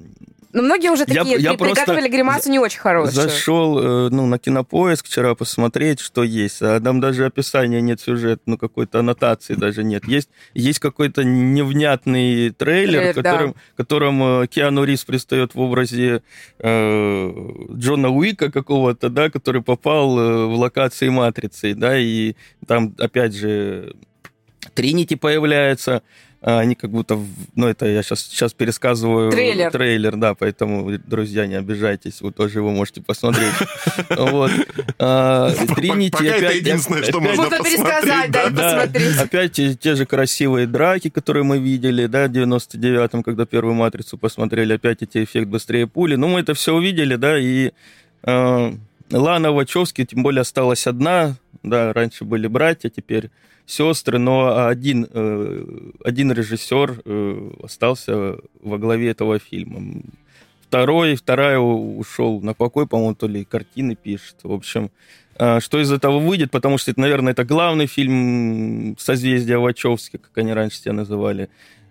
Но 0.53 0.62
многие 0.62 0.89
уже 0.91 1.05
такие 1.05 1.38
я, 1.38 1.51
я 1.51 1.58
приготовили 1.58 2.08
гримасу 2.08 2.50
не 2.51 2.60
очень 2.60 2.79
хорошую. 2.79 3.12
Зашел 3.13 3.79
э, 3.79 4.10
ну, 4.10 4.25
на 4.25 4.38
кинопоиск 4.38 5.05
вчера 5.05 5.36
посмотреть, 5.36 6.00
что 6.00 6.24
есть. 6.24 6.62
А 6.62 6.79
там 6.79 7.00
даже 7.00 7.25
описания 7.25 7.81
нет 7.81 8.01
сюжета, 8.01 8.41
ну 8.46 8.58
какой-то 8.58 9.00
аннотации 9.00 9.55
даже 9.55 9.84
нет. 9.84 10.05
Есть, 10.05 10.29
есть 10.53 10.79
какой-то 10.79 11.24
невнятный 11.24 12.50
трейлер, 12.51 13.13
трейлер 13.13 13.13
которым, 13.13 13.51
да. 13.51 13.60
которым 13.77 14.48
Киану 14.48 14.84
Рис 14.84 15.03
пристает 15.03 15.55
в 15.55 15.60
образе 15.60 16.24
э, 16.60 17.31
Джона 17.74 18.10
Уика 18.10 18.51
какого-то, 18.51 19.10
да, 19.10 19.29
который 19.29 19.62
попал 19.62 20.20
э, 20.20 20.46
в 20.46 20.53
локации 20.55 21.10
Матрицы, 21.10 21.74
да, 21.75 21.98
и 21.98 22.36
там 22.67 22.96
опять 23.00 23.36
же 23.36 23.96
Тринити 24.74 25.15
появляется, 25.15 26.03
они 26.41 26.74
как 26.74 26.89
будто, 26.89 27.19
ну 27.55 27.67
это 27.67 27.86
я 27.86 28.01
сейчас, 28.01 28.21
сейчас 28.21 28.53
пересказываю 28.53 29.31
трейлер. 29.31 29.71
трейлер, 29.71 30.15
да, 30.15 30.33
поэтому, 30.33 30.98
друзья, 30.98 31.45
не 31.45 31.53
обижайтесь, 31.53 32.21
вы 32.21 32.31
тоже 32.31 32.60
его 32.60 32.71
можете 32.71 33.01
посмотреть. 33.01 33.53
Вот. 34.10 34.51
А, 35.00 35.51
Тринити 35.75 36.15
опять... 36.15 36.41
это 36.41 36.53
единственное, 36.53 37.03
что 37.03 37.19
можно 37.19 37.50
пересказать, 37.50 38.31
да, 38.31 38.50
посмотреть. 38.50 39.17
Опять 39.17 39.79
те 39.79 39.95
же 39.95 40.05
красивые 40.05 40.67
драки, 40.67 41.10
которые 41.10 41.43
мы 41.43 41.60
видели, 41.60 42.07
да, 42.07 42.27
в 42.27 42.31
99-м, 42.31 43.24
когда 43.24 43.45
первую 43.45 43.75
«Матрицу» 43.75 44.17
посмотрели, 44.17 44.74
опять 44.74 45.01
эти 45.01 45.24
эффект 45.24 45.48
быстрее 45.48 45.88
пули. 45.88 46.15
Ну, 46.15 46.27
мы 46.27 46.39
это 46.39 46.53
все 46.53 46.74
увидели, 46.74 47.15
да, 47.15 47.38
и 47.38 47.71
а, 48.24 48.74
Лана 49.12 49.51
Вачовски, 49.51 50.05
тем 50.05 50.24
более, 50.24 50.41
осталась 50.41 50.88
одна, 50.88 51.36
да, 51.63 51.94
раньше 51.94 52.25
были 52.25 52.48
братья, 52.48 52.89
теперь 52.89 53.30
сестры, 53.65 54.18
но 54.18 54.68
один, 54.68 55.08
э, 55.10 55.91
один 56.03 56.32
режиссер 56.32 57.01
э, 57.03 57.51
остался 57.63 58.38
во 58.62 58.77
главе 58.77 59.12
этого 59.12 59.39
фильма. 59.39 60.01
Второй, 60.68 61.15
вторая 61.15 61.60
ушел 61.60 62.41
на 62.41 62.53
покой, 62.53 62.88
по-моему, 62.88 63.15
то 63.15 63.27
ли 63.27 63.44
картины 63.44 63.96
пишет. 63.96 64.38
В 64.44 64.51
общем, 64.51 64.89
э, 65.36 65.60
что 65.60 65.80
из 65.80 65.91
этого 65.91 66.20
выйдет, 66.20 66.51
потому 66.51 66.77
что, 66.77 66.91
это, 66.91 67.00
наверное, 67.00 67.34
это 67.34 67.44
главный 67.44 67.88
фильм 67.88 68.96
«Созвездие 68.98 69.60
Вачовски», 69.60 70.18
как 70.18 70.38
они 70.38 70.53
раньше 70.53 70.77
себя 70.77 70.94
называли. 70.94 71.50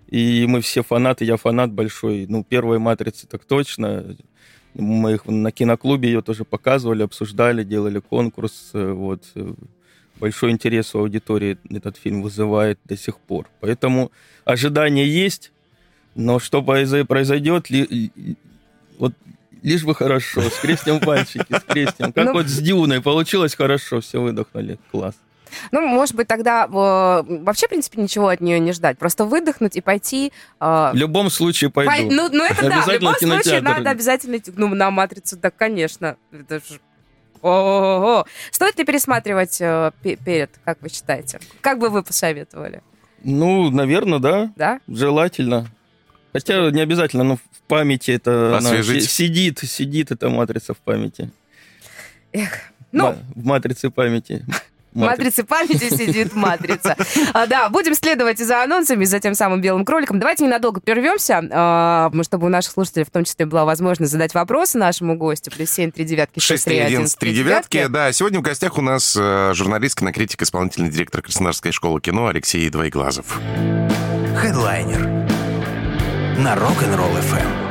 И 0.08 0.44
мы 0.48 0.60
все 0.60 0.82
фанаты, 0.82 1.24
я 1.24 1.36
фанат 1.36 1.72
большой. 1.72 2.26
Ну, 2.28 2.42
первой 2.42 2.78
«Матрицы» 2.78 3.26
так 3.28 3.44
точно. 3.44 4.16
Мы 4.74 5.14
их 5.14 5.26
на 5.26 5.50
киноклубе 5.50 6.10
ее 6.10 6.22
тоже 6.22 6.44
показывали, 6.44 7.02
обсуждали, 7.02 7.64
делали 7.64 7.98
конкурс. 7.98 8.70
Вот 8.72 9.24
большой 10.20 10.52
интерес 10.52 10.94
у 10.94 11.00
аудитории 11.00 11.58
этот 11.70 11.96
фильм 11.96 12.22
вызывает 12.22 12.78
до 12.84 12.96
сих 12.96 13.18
пор. 13.18 13.48
Поэтому 13.60 14.12
ожидания 14.44 15.06
есть, 15.06 15.50
но 16.14 16.38
что 16.38 16.62
произойдет, 16.62 17.70
ли, 17.70 18.12
вот 18.98 19.14
лишь 19.62 19.84
бы 19.84 19.94
хорошо, 19.94 20.42
скрестим 20.42 21.00
пальчики, 21.00 21.58
скрестим. 21.58 22.12
Как 22.12 22.26
ну, 22.26 22.32
вот 22.34 22.46
с 22.46 22.58
Дюной 22.58 23.00
получилось 23.00 23.54
хорошо, 23.54 24.00
все 24.00 24.20
выдохнули, 24.20 24.78
класс. 24.90 25.14
Ну, 25.72 25.86
может 25.86 26.14
быть, 26.14 26.28
тогда 26.28 26.64
э, 26.64 26.68
вообще, 26.70 27.66
в 27.66 27.70
принципе, 27.70 28.00
ничего 28.00 28.28
от 28.28 28.40
нее 28.40 28.58
не 28.60 28.72
ждать. 28.72 28.98
Просто 28.98 29.24
выдохнуть 29.24 29.76
и 29.76 29.80
пойти... 29.80 30.32
Э, 30.60 30.90
в 30.92 30.96
любом 30.96 31.30
случае 31.30 31.70
пойду. 31.70 31.90
Пой... 31.90 32.04
Ну, 32.04 32.28
ну, 32.30 32.44
это 32.44 32.68
да, 32.68 32.82
в 32.82 32.88
любом 32.88 33.14
случае 33.16 33.60
надо 33.60 33.90
обязательно 33.90 34.36
идти. 34.36 34.52
Ну, 34.56 34.68
на 34.74 34.90
«Матрицу», 34.90 35.36
да, 35.36 35.50
конечно. 35.50 36.16
Это 36.32 36.56
же 36.56 36.80
о, 37.42 38.24
Стоит 38.50 38.78
ли 38.78 38.84
пересматривать 38.84 39.60
э, 39.60 39.92
перед, 40.02 40.50
как 40.64 40.82
вы 40.82 40.90
считаете? 40.90 41.40
Как 41.62 41.78
бы 41.78 41.88
вы 41.88 42.02
посоветовали? 42.02 42.82
Ну, 43.22 43.70
наверное, 43.70 44.18
да. 44.18 44.52
Да? 44.56 44.80
Желательно. 44.86 45.66
Хотя 46.32 46.70
не 46.70 46.80
обязательно, 46.80 47.24
но 47.24 47.36
в 47.36 47.40
памяти 47.66 48.12
это 48.12 48.58
она 48.58 48.82
сидит, 48.82 49.58
сидит 49.60 50.10
эта 50.10 50.28
матрица 50.28 50.74
в 50.74 50.78
памяти. 50.78 51.30
Эх, 52.32 52.72
ну... 52.92 53.16
В 53.34 53.44
матрице 53.44 53.90
памяти. 53.90 54.44
Матрицы 54.94 55.44
памяти 55.44 55.94
сидит 55.94 56.34
матрица. 56.34 56.96
А, 57.32 57.46
да, 57.46 57.68
будем 57.68 57.94
следовать 57.94 58.38
за 58.38 58.62
анонсами, 58.62 59.04
за 59.04 59.20
тем 59.20 59.34
самым 59.34 59.60
белым 59.60 59.84
кроликом. 59.84 60.18
Давайте 60.18 60.44
ненадолго 60.44 60.80
прервемся, 60.80 61.42
а, 61.50 62.10
чтобы 62.22 62.46
у 62.46 62.48
наших 62.48 62.72
слушателей 62.72 63.04
в 63.04 63.10
том 63.10 63.24
числе 63.24 63.46
была 63.46 63.64
возможность 63.64 64.10
задать 64.10 64.34
вопросы 64.34 64.78
нашему 64.78 65.16
гостю. 65.16 65.50
Плюс 65.50 65.70
7, 65.70 65.92
3 65.92 66.04
девятки, 66.04 66.40
6, 66.40 66.64
3, 66.64 66.78
11, 66.78 67.18
3 67.18 67.34
девятки. 67.34 67.86
Да, 67.88 68.12
сегодня 68.12 68.40
в 68.40 68.42
гостях 68.42 68.78
у 68.78 68.82
нас 68.82 69.16
э, 69.18 69.52
журналист, 69.54 69.98
кинокритик, 69.98 70.42
исполнительный 70.42 70.90
директор 70.90 71.22
Краснодарской 71.22 71.72
школы 71.72 72.00
кино 72.00 72.26
Алексей 72.26 72.68
Двоеглазов. 72.68 73.40
Хедлайнер 74.36 75.00
на 76.38 76.54
Rock'n'Roll 76.54 77.20
FM. 77.20 77.69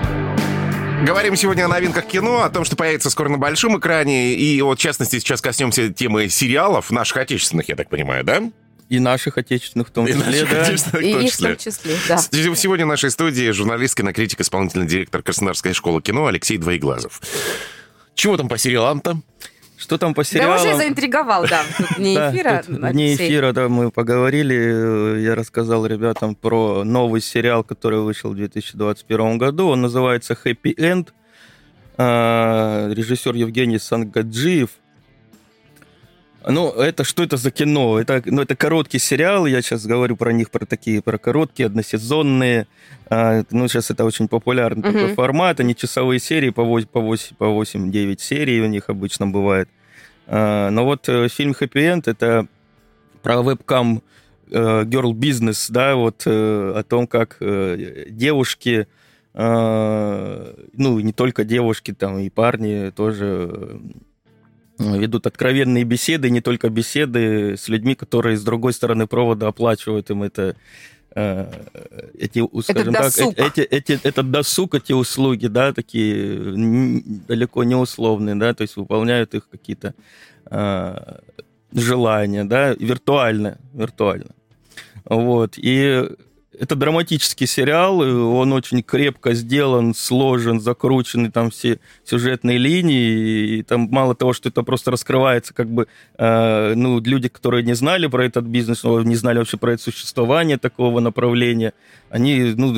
Говорим 1.06 1.38
сегодня 1.38 1.66
о 1.66 1.68
новинках 1.70 2.08
кино, 2.08 2.44
о 2.44 2.50
том, 2.50 2.66
что 2.66 2.76
появится 2.76 3.10
скоро 3.10 3.30
на 3.30 3.38
большом 3.38 3.80
экране. 3.80 4.34
И 4.34 4.62
вот, 4.62 4.80
в 4.80 4.82
частности, 4.82 5.18
сейчас 5.20 5.42
коснемся 5.42 5.90
темы 5.94 6.28
сериалов, 6.28 6.92
наших 6.92 7.18
отечественных, 7.18 7.70
я 7.70 7.76
так 7.76 7.90
понимаю, 7.90 8.26
да? 8.26 8.52
И 8.90 9.00
наших 9.00 9.38
отечественных 9.38 9.90
в 9.90 9.92
том 9.92 10.08
числе, 10.08 10.42
и 10.42 10.46
да. 10.46 10.62
Отечественных 10.62 11.06
и 11.06 11.14
в 11.14 11.18
том 11.18 11.28
числе. 11.28 11.56
в 11.56 11.64
том 11.64 11.72
числе, 11.74 11.96
да. 12.08 12.18
Сегодня 12.56 12.86
в 12.86 12.90
нашей 12.90 13.12
студии 13.12 13.50
журналист, 13.52 13.96
кинокритик, 13.96 14.42
исполнительный 14.42 14.88
директор 14.88 15.24
Краснодарской 15.24 15.74
школы 15.74 16.02
кино 16.02 16.26
Алексей 16.26 16.58
Двоеглазов. 16.58 17.22
Чего 18.14 18.36
там 18.36 18.50
по 18.50 18.58
сериалам-то? 18.58 19.22
Что 19.80 19.98
там 19.98 20.14
по 20.14 20.26
сериалам? 20.26 20.58
Да 20.58 20.64
уже 20.64 20.76
заинтриговал, 20.76 21.46
да. 21.48 21.62
Тут 21.78 21.98
вне 21.98 22.16
эфира. 22.16 22.64
Да, 22.68 22.90
вне 22.90 23.16
эфира, 23.16 23.54
да, 23.54 23.70
мы 23.70 23.92
поговорили. 23.92 25.22
Я 25.22 25.36
рассказал 25.36 25.86
ребятам 25.86 26.36
про 26.36 26.84
новый 26.84 27.22
сериал, 27.22 27.64
который 27.64 28.02
вышел 28.02 28.32
в 28.32 28.36
2021 28.36 29.38
году. 29.38 29.70
Он 29.70 29.82
называется 29.82 30.38
«Happy 30.44 30.76
End». 30.76 31.10
А, 31.98 32.90
режиссер 32.92 33.34
Евгений 33.36 33.80
Сангаджиев. 33.80 34.70
Ну, 36.48 36.70
это 36.72 37.04
что 37.04 37.24
это 37.24 37.38
за 37.38 37.52
кино? 37.52 38.00
Это, 38.00 38.22
ну, 38.26 38.42
это 38.42 38.56
короткий 38.56 39.00
сериал, 39.00 39.46
я 39.46 39.62
сейчас 39.62 39.86
говорю 39.86 40.16
про 40.16 40.32
них, 40.32 40.50
про 40.52 40.66
такие, 40.66 41.02
про 41.02 41.18
короткие, 41.18 41.68
односезонные. 41.68 42.68
А, 43.10 43.44
ну, 43.52 43.68
сейчас 43.68 43.92
это 43.92 44.06
очень 44.06 44.30
популярный 44.30 44.84
uh-huh. 44.84 44.94
такой 44.94 45.14
формат, 45.16 45.60
они 45.60 45.76
часовые 45.76 46.20
серии, 46.20 46.50
по 46.50 46.62
8-9 46.62 46.88
по 46.88 47.02
8, 47.02 47.36
по 47.36 47.48
8 47.48 48.18
серий 48.18 48.62
у 48.62 48.68
них 48.68 48.86
обычно 48.88 49.28
бывает. 49.28 49.68
А, 50.28 50.70
но 50.70 50.86
вот 50.86 51.10
э, 51.10 51.28
фильм 51.28 51.54
«Хэппи 51.54 51.80
Энд»— 51.80 52.08
это 52.08 52.48
про 53.22 53.42
вебкам 53.42 54.02
э, 54.50 54.84
girl 54.84 55.12
business, 55.12 55.66
да, 55.70 55.96
вот 55.96 56.24
э, 56.26 56.74
о 56.76 56.84
том, 56.84 57.06
как 57.08 57.38
девушки, 57.40 58.88
ну, 59.32 61.00
не 61.00 61.14
только 61.14 61.44
девушки, 61.44 61.94
там 61.94 62.18
и 62.18 62.30
парни 62.30 62.90
тоже 62.90 63.80
ведут 64.80 65.28
откровенные 65.28 65.84
беседы, 65.84 66.30
не 66.30 66.42
только 66.42 66.70
беседы 66.70 67.56
с 67.58 67.68
людьми, 67.68 67.96
которые 67.96 68.38
с 68.38 68.44
другой 68.44 68.74
стороны 68.74 69.08
провода 69.08 69.48
оплачивают 69.48 70.10
им 70.10 70.24
это 70.24 70.56
э, 71.16 71.52
эти, 72.18 72.42
скажем 72.64 72.96
это 72.96 73.16
так, 73.16 73.38
эти, 73.38 73.62
эти, 73.62 74.00
этот 74.04 74.32
досуг, 74.32 74.76
эти 74.76 74.94
услуги, 74.94 75.48
да, 75.48 75.74
такие 75.74 76.54
далеко 77.28 77.64
не 77.64 77.76
условные, 77.76 78.36
да, 78.36 78.54
то 78.54 78.62
есть 78.62 78.78
выполняют 78.78 79.34
их 79.34 79.50
какие-то 79.50 79.94
э, 80.50 81.18
желания, 81.74 82.46
да, 82.46 82.74
виртуально, 82.74 83.58
виртуально. 83.74 84.32
Вот, 85.06 85.54
и 85.58 86.10
это 86.60 86.76
драматический 86.76 87.48
сериал, 87.48 88.00
он 88.00 88.52
очень 88.52 88.84
крепко 88.84 89.34
сделан, 89.34 89.96
сложен, 89.96 90.60
закручены 90.60 91.32
там 91.32 91.52
все 91.52 91.80
сюжетные 92.04 92.58
линии, 92.58 93.60
и 93.60 93.64
там 93.64 93.88
мало 93.90 94.14
того, 94.14 94.34
что 94.34 94.50
это 94.50 94.62
просто 94.64 94.92
раскрывается, 94.92 95.54
как 95.54 95.70
бы, 95.70 95.88
э, 96.18 96.74
ну, 96.76 97.00
люди, 97.00 97.30
которые 97.30 97.64
не 97.64 97.74
знали 97.76 98.08
про 98.08 98.26
этот 98.26 98.44
бизнес, 98.44 98.84
не 98.84 99.16
знали 99.16 99.38
вообще 99.38 99.58
про 99.58 99.74
это 99.74 99.84
существование 99.84 100.58
такого 100.58 101.00
направления, 101.00 101.74
они, 102.10 102.54
ну, 102.58 102.76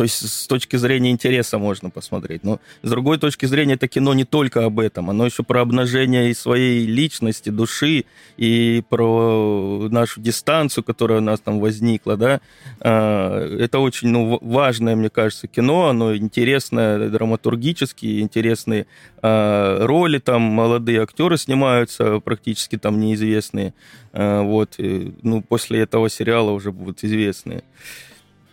то 0.00 0.04
есть 0.04 0.26
с 0.26 0.46
точки 0.46 0.76
зрения 0.76 1.10
интереса 1.10 1.58
можно 1.58 1.90
посмотреть. 1.90 2.42
Но 2.42 2.58
с 2.80 2.88
другой 2.88 3.18
точки 3.18 3.44
зрения 3.44 3.74
это 3.74 3.86
кино 3.86 4.14
не 4.14 4.24
только 4.24 4.64
об 4.64 4.80
этом. 4.80 5.10
Оно 5.10 5.26
еще 5.26 5.42
про 5.42 5.60
обнажение 5.60 6.30
и 6.30 6.34
своей 6.34 6.86
личности, 6.86 7.50
души, 7.50 8.06
и 8.38 8.82
про 8.88 9.88
нашу 9.90 10.22
дистанцию, 10.22 10.84
которая 10.84 11.18
у 11.18 11.20
нас 11.20 11.40
там 11.40 11.60
возникла. 11.60 12.16
Да? 12.16 12.40
А, 12.80 13.46
это 13.58 13.78
очень 13.78 14.08
ну, 14.08 14.38
важное, 14.40 14.96
мне 14.96 15.10
кажется, 15.10 15.48
кино. 15.48 15.88
Оно 15.90 16.16
интересное 16.16 17.10
драматургически, 17.10 18.20
интересные 18.22 18.86
а, 19.20 19.84
роли. 19.84 20.18
Там 20.18 20.40
молодые 20.40 21.02
актеры 21.02 21.36
снимаются, 21.36 22.20
практически 22.20 22.78
там 22.78 22.98
неизвестные. 23.00 23.74
А, 24.14 24.40
вот. 24.40 24.76
ну, 24.78 25.42
после 25.42 25.80
этого 25.80 26.08
сериала 26.08 26.52
уже 26.52 26.72
будут 26.72 27.04
известные. 27.04 27.64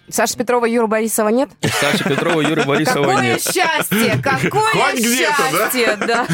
Саша 0.09 0.37
Петрова, 0.37 0.65
Юра 0.65 0.87
Борисова 0.87 1.29
нет? 1.29 1.49
Саша 1.61 2.07
Петрова, 2.07 2.39
Юра 2.39 2.63
Борисова 2.63 3.05
какое 3.05 3.23
нет. 3.23 3.41
Счастье, 3.41 4.19
какое 4.23 4.95
счастье! 4.95 5.97
Да? 6.07 6.25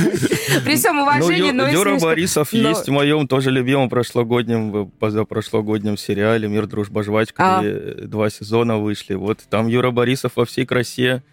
При 0.63 0.75
всем 0.75 0.99
уважении, 0.99 1.51
ну, 1.51 1.63
но 1.63 1.69
Юра 1.69 1.97
Борисов 1.97 2.49
но... 2.53 2.69
есть 2.69 2.87
в 2.87 2.91
моем 2.91 3.27
тоже 3.27 3.49
любимом 3.49 3.89
прошлогоднем, 3.89 4.91
позапрошлогоднем 4.99 5.97
сериале 5.97 6.47
«Мир, 6.47 6.67
дружба, 6.67 7.03
жвачка», 7.03 7.57
а. 7.57 7.61
где 7.61 8.05
два 8.05 8.29
сезона 8.29 8.77
вышли. 8.77 9.15
Вот 9.15 9.39
там 9.49 9.67
Юра 9.67 9.89
Борисов 9.89 10.33
во 10.35 10.45
всей 10.45 10.65
красе 10.65 11.23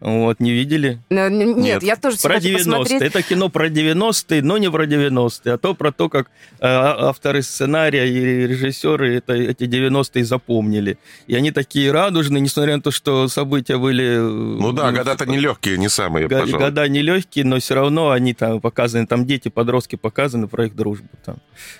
Вот, 0.00 0.38
не 0.38 0.52
видели? 0.52 1.00
нет, 1.10 1.56
нет, 1.56 1.82
я 1.82 1.96
тоже 1.96 2.18
Про 2.22 2.36
90-е. 2.36 2.98
Это 3.00 3.20
кино 3.22 3.48
про 3.48 3.68
90-е, 3.68 4.42
но 4.42 4.56
не 4.56 4.70
про 4.70 4.86
90-е, 4.86 5.54
а 5.54 5.58
то 5.58 5.74
про 5.74 5.90
то, 5.90 6.08
как 6.08 6.28
э, 6.60 6.66
авторы 6.66 7.42
сценария 7.42 8.06
и 8.06 8.46
режиссеры 8.46 9.16
это, 9.16 9.32
эти 9.32 9.64
90-е 9.64 10.24
запомнили. 10.24 10.98
И 11.26 11.34
они 11.34 11.50
такие 11.50 11.90
радужные, 11.90 12.40
несмотря 12.40 12.76
на 12.76 12.82
то, 12.82 12.92
что 12.92 13.26
события 13.26 13.76
были... 13.76 14.04
Э, 14.04 14.20
ну 14.20 14.72
да, 14.72 14.90
ну, 14.92 14.98
года-то 14.98 15.26
нелегкие, 15.26 15.78
не 15.78 15.88
самые, 15.88 16.28
г- 16.28 16.46
Года 16.46 16.88
нелегкие, 16.88 17.44
но 17.44 17.58
все 17.58 17.74
равно 17.74 18.10
они 18.10 18.34
там 18.34 18.60
показаны, 18.60 19.06
там 19.06 19.26
дети, 19.26 19.48
подростки 19.48 19.96
показаны 19.96 20.46
про 20.46 20.66
их 20.66 20.76
дружбу 20.76 21.08
там. 21.24 21.38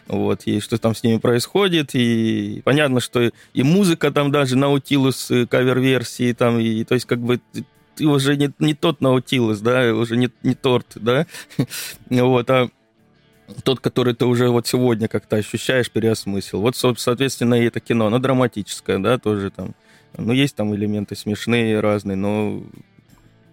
Вот, 0.09 0.42
и 0.46 0.61
что 0.61 0.76
там 0.78 0.94
с 0.96 1.04
ними 1.04 1.18
происходит, 1.18 1.90
и 1.94 2.62
понятно, 2.64 3.00
что 3.00 3.31
и 3.54 3.62
музыка 3.62 4.11
там 4.11 4.33
даже 4.33 4.57
Наутилус 4.57 5.31
э, 5.31 5.46
кавер-версии 5.46 6.33
там, 6.33 6.59
и 6.59 6.83
то 6.83 6.94
есть 6.94 7.07
как 7.07 7.20
бы 7.20 7.40
уже 8.00 8.37
не, 8.37 8.50
не 8.58 8.74
тот 8.74 9.00
Наутилус, 9.00 9.61
да, 9.61 9.94
уже 9.94 10.16
не, 10.16 10.30
не 10.42 10.54
торт, 10.54 10.87
да, 10.96 11.26
вот, 12.11 12.50
а 12.50 12.68
тот, 13.64 13.80
который 13.80 14.14
ты 14.14 14.26
уже 14.26 14.48
вот 14.50 14.66
сегодня 14.66 15.08
как-то 15.08 15.37
ощущаешь, 15.37 15.90
переосмыслил. 15.90 16.61
Вот, 16.61 16.76
соответственно, 16.76 17.54
и 17.54 17.66
это 17.66 17.80
кино, 17.80 18.06
оно 18.06 18.18
драматическое, 18.18 18.98
да, 18.98 19.18
тоже 19.18 19.50
там. 19.50 19.74
Ну, 20.16 20.32
есть 20.32 20.56
там 20.56 20.74
элементы 20.74 21.16
смешные 21.16 21.80
разные, 21.80 22.16
но 22.16 22.62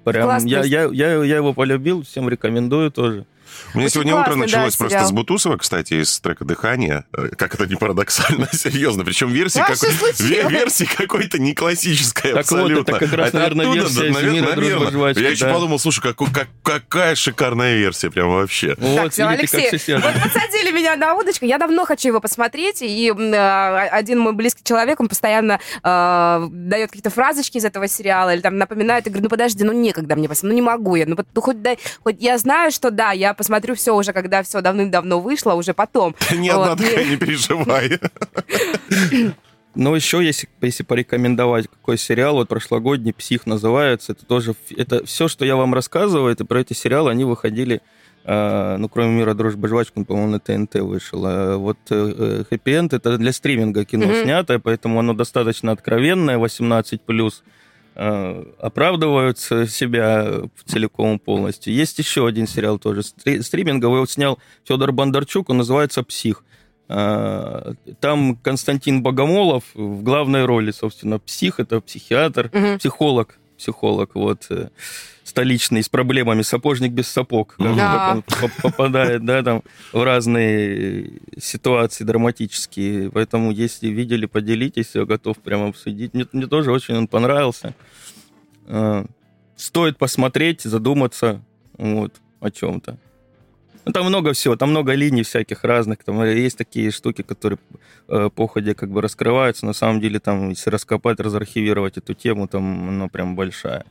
прям 0.04 0.46
я, 0.46 0.64
я, 0.64 0.86
я, 0.86 1.24
я 1.24 1.36
его 1.36 1.54
полюбил, 1.54 2.04
всем 2.04 2.30
рекомендую 2.30 2.92
тоже. 2.92 3.26
У 3.74 3.78
меня 3.78 3.86
Очень 3.86 3.94
сегодня 3.94 4.16
утро 4.16 4.36
началось 4.36 4.74
да, 4.74 4.78
просто 4.78 4.98
сериал. 4.98 5.10
с 5.10 5.12
Бутусова, 5.12 5.58
кстати, 5.58 5.96
из 5.96 6.20
трека 6.20 6.46
«Дыхание». 6.46 7.06
Э, 7.14 7.30
как 7.36 7.56
это 7.56 7.66
не 7.66 7.76
парадоксально, 7.76 8.48
серьезно. 8.54 9.04
Причем 9.04 9.30
версия, 9.32 9.64
какой... 9.64 10.50
версия 10.50 10.86
какой-то 10.86 11.40
не 11.40 11.54
классическая 11.54 12.34
так 12.34 12.42
абсолютно. 12.42 12.76
Вот, 12.78 12.90
это 12.90 13.00
как 13.00 13.14
раз, 13.14 13.34
наверное, 13.34 13.66
оттуда, 13.66 13.82
версия 13.82 14.12
наверное, 14.12 14.56
наверное. 14.56 14.92
Жвачки, 14.92 15.20
Я 15.20 15.26
да. 15.26 15.32
еще 15.32 15.46
подумал, 15.52 15.80
слушай, 15.80 16.02
как, 16.02 16.18
как, 16.18 16.48
какая 16.64 17.16
шикарная 17.16 17.76
версия 17.76 18.10
прям 18.10 18.30
вообще. 18.30 18.76
Вот, 18.78 18.96
так, 18.96 19.12
все, 19.12 19.26
Алексей, 19.26 19.70
вот 19.72 20.14
подсадили 20.24 20.72
меня 20.72 20.96
на 20.96 21.16
удочку. 21.16 21.46
Я 21.46 21.58
давно 21.58 21.86
хочу 21.86 22.10
его 22.10 22.20
посмотреть. 22.20 22.82
И 22.82 23.12
э, 23.12 23.88
один 23.88 24.20
мой 24.20 24.34
близкий 24.34 24.64
человек, 24.64 25.00
он 25.00 25.08
постоянно 25.08 25.60
э, 25.84 26.48
дает 26.50 26.90
какие-то 26.92 27.10
фразочки 27.10 27.58
из 27.58 27.66
этого 27.66 27.88
сериала 27.88 28.34
или 28.34 28.42
там 28.42 28.58
напоминает. 28.58 29.06
Я 29.06 29.12
говорю, 29.12 29.24
ну 29.24 29.30
подожди, 29.30 29.64
ну 29.64 29.74
некогда 29.74 30.16
мне 30.16 30.30
посмотреть, 30.30 30.52
ну 30.52 30.56
не 30.56 30.62
могу 30.62 30.96
я. 30.96 31.06
Ну, 31.06 31.18
ну 31.34 31.42
хоть, 31.42 31.62
дай, 31.62 31.78
хоть 32.04 32.22
я 32.22 32.38
знаю, 32.38 32.72
что 32.72 32.92
да, 32.92 33.12
я 33.12 33.34
посмотрю 33.34 33.45
все 33.76 33.96
уже, 33.96 34.14
когда 34.14 34.44
все 34.44 34.62
давным-давно 34.62 35.20
вышло, 35.20 35.54
уже 35.54 35.74
потом. 35.74 36.16
Ни 36.32 36.50
одна 36.50 36.76
такая, 36.76 37.06
не 37.06 37.18
переживай. 37.18 38.00
Ну, 39.76 39.94
еще, 39.94 40.24
если, 40.24 40.48
если 40.62 40.84
порекомендовать 40.84 41.68
какой 41.68 41.98
сериал, 41.98 42.36
вот 42.36 42.48
прошлогодний 42.48 43.14
«Псих» 43.14 43.46
называется, 43.46 44.14
это 44.14 44.26
тоже, 44.26 44.56
это 44.76 45.06
все, 45.06 45.28
что 45.28 45.44
я 45.44 45.58
вам 45.58 45.74
рассказываю, 45.74 46.32
это 46.32 46.46
про 46.46 46.62
эти 46.62 46.72
сериалы, 46.72 47.12
они 47.12 47.26
выходили, 47.26 47.82
э, 48.24 48.78
ну, 48.78 48.88
кроме 48.88 49.10
«Мира, 49.10 49.34
дружбы, 49.34 49.68
жвачка», 49.68 50.02
по-моему, 50.06 50.32
на 50.32 50.40
ТНТ 50.40 50.76
вышел. 50.76 51.26
А 51.26 51.58
вот 51.58 51.78
э, 51.90 52.46
«Хэппи 52.50 52.70
Энд» 52.70 52.94
это 52.94 53.18
для 53.18 53.34
стриминга 53.34 53.84
кино 53.84 54.06
mm-hmm. 54.06 54.24
снятое, 54.24 54.60
поэтому 54.60 55.00
оно 55.00 55.14
достаточно 55.14 55.74
откровенное, 55.74 56.38
18+, 56.38 57.34
Э, 57.98 58.44
оправдывают 58.60 59.40
себя 59.40 60.42
целиком 60.66 61.18
полностью. 61.18 61.74
Есть 61.74 61.98
еще 61.98 62.28
один 62.28 62.46
сериал 62.46 62.78
тоже 62.78 63.04
стриминговый, 63.04 64.02
вот 64.02 64.10
снял 64.10 64.38
Федор 64.66 64.92
Бондарчук, 64.92 65.50
он 65.50 65.58
называется 65.58 66.04
«Псих». 66.04 66.44
Э, 66.90 67.74
там 68.02 68.36
Константин 68.36 69.02
Богомолов 69.02 69.64
в 69.74 70.04
главной 70.04 70.44
роли, 70.44 70.72
собственно, 70.72 71.20
псих, 71.20 71.62
это 71.62 71.80
психиатр, 71.80 72.52
угу. 72.54 72.78
психолог, 72.80 73.40
психолог, 73.58 74.16
вот 74.16 74.50
столичный 75.26 75.82
с 75.82 75.90
проблемами, 75.90 76.44
сапожник 76.44 76.92
без 76.92 77.08
сапог, 77.08 77.56
как, 77.58 77.76
да. 77.76 78.12
он 78.14 78.24
попадает, 78.62 79.26
да, 79.26 79.42
там 79.44 79.64
в 79.92 80.04
разные 80.04 81.20
ситуации 81.38 82.04
драматические. 82.04 83.10
Поэтому, 83.12 83.52
если 83.52 83.88
видели, 83.88 84.28
поделитесь, 84.28 84.92
я 84.94 85.04
готов 85.06 85.40
прямо 85.40 85.70
обсудить. 85.70 86.14
Мне, 86.14 86.28
мне 86.32 86.46
тоже 86.46 86.72
очень 86.72 86.96
он 86.96 87.08
понравился. 87.08 87.74
А, 88.68 89.06
стоит 89.56 89.98
посмотреть, 89.98 90.62
задуматься 90.62 91.42
вот, 91.78 92.14
о 92.40 92.52
чем-то. 92.52 92.98
Ну, 93.86 93.92
там 93.92 94.06
много 94.06 94.34
всего, 94.34 94.56
там 94.56 94.72
много 94.72 94.94
линий 94.94 95.24
всяких 95.24 95.64
разных. 95.64 96.04
Там 96.04 96.24
есть 96.24 96.58
такие 96.58 96.92
штуки, 96.92 97.22
которые 97.22 97.60
э, 98.08 98.30
по 98.34 98.48
ходе 98.48 98.74
как 98.74 98.90
бы 98.90 99.02
раскрываются. 99.02 99.66
На 99.66 99.74
самом 99.74 100.00
деле, 100.02 100.20
там, 100.20 100.50
если 100.50 100.72
раскопать, 100.72 101.20
разархивировать 101.20 101.98
эту 101.98 102.16
тему, 102.16 102.48
там 102.48 102.90
она 102.90 103.08
прям 103.08 103.36
большая. 103.36 103.86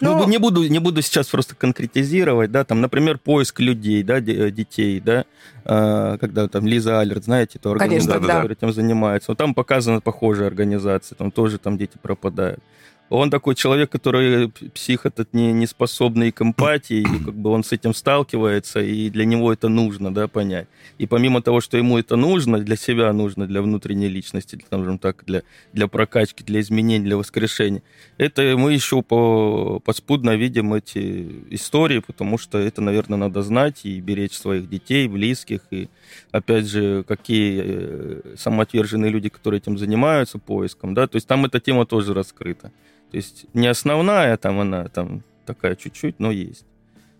Но... 0.00 0.18
Ну, 0.18 0.28
не 0.28 0.38
буду, 0.38 0.66
не 0.68 0.78
буду 0.78 1.02
сейчас 1.02 1.28
просто 1.28 1.54
конкретизировать, 1.54 2.50
да, 2.50 2.64
там, 2.64 2.80
например, 2.80 3.18
поиск 3.18 3.60
людей, 3.60 4.02
да, 4.02 4.20
детей, 4.20 5.00
да, 5.00 5.24
а, 5.64 6.18
когда 6.18 6.48
там 6.48 6.66
Лиза 6.66 7.00
Алерт, 7.00 7.24
знаете, 7.24 7.58
то 7.58 7.70
организация, 7.70 8.20
Конечно, 8.20 8.42
да. 8.42 8.52
этим 8.52 8.72
занимается. 8.72 9.30
Вот 9.30 9.38
там 9.38 9.54
показана 9.54 10.00
похожая 10.00 10.48
организация, 10.48 11.16
там 11.16 11.30
тоже 11.30 11.58
там 11.58 11.78
дети 11.78 11.96
пропадают. 12.02 12.60
Он 13.08 13.30
такой 13.30 13.54
человек, 13.54 13.90
который 13.90 14.48
псих 14.74 15.06
этот 15.06 15.32
не, 15.32 15.52
не 15.52 15.66
способный 15.66 16.32
к 16.32 16.42
эмпатии, 16.42 17.02
и 17.02 17.24
как 17.24 17.34
бы 17.34 17.50
он 17.50 17.62
с 17.62 17.70
этим 17.70 17.94
сталкивается, 17.94 18.80
и 18.80 19.10
для 19.10 19.24
него 19.24 19.52
это 19.52 19.68
нужно, 19.68 20.12
да, 20.12 20.26
понять. 20.26 20.66
И 20.98 21.06
помимо 21.06 21.40
того, 21.40 21.60
что 21.60 21.76
ему 21.76 21.98
это 21.98 22.16
нужно, 22.16 22.58
для 22.58 22.74
себя 22.76 23.12
нужно, 23.12 23.46
для 23.46 23.62
внутренней 23.62 24.08
личности, 24.08 24.56
для, 24.56 24.66
скажем 24.66 24.98
так, 24.98 25.22
для, 25.24 25.42
для 25.72 25.86
прокачки, 25.86 26.42
для 26.42 26.60
изменений, 26.60 27.04
для 27.04 27.16
воскрешения, 27.16 27.82
это 28.18 28.56
мы 28.56 28.72
еще 28.72 29.02
по, 29.02 29.78
подспудно 29.78 30.34
видим 30.34 30.74
эти 30.74 31.44
истории, 31.50 32.00
потому 32.00 32.38
что 32.38 32.58
это, 32.58 32.80
наверное, 32.80 33.18
надо 33.18 33.42
знать 33.42 33.82
и 33.84 34.00
беречь 34.00 34.32
своих 34.32 34.68
детей, 34.68 35.06
близких, 35.06 35.60
и 35.70 35.88
опять 36.32 36.66
же, 36.66 37.04
какие 37.04 37.62
э, 37.64 38.20
самоотверженные 38.36 39.12
люди, 39.12 39.28
которые 39.28 39.58
этим 39.58 39.78
занимаются, 39.78 40.38
поиском, 40.38 40.92
да, 40.94 41.06
то 41.06 41.16
есть 41.16 41.28
там 41.28 41.44
эта 41.44 41.60
тема 41.60 41.86
тоже 41.86 42.12
раскрыта. 42.12 42.72
То 43.10 43.16
есть 43.16 43.46
не 43.54 43.66
основная, 43.66 44.36
там 44.36 44.60
она 44.60 44.84
там 44.88 45.22
такая 45.46 45.76
чуть-чуть, 45.76 46.18
но 46.18 46.30
есть. 46.30 46.64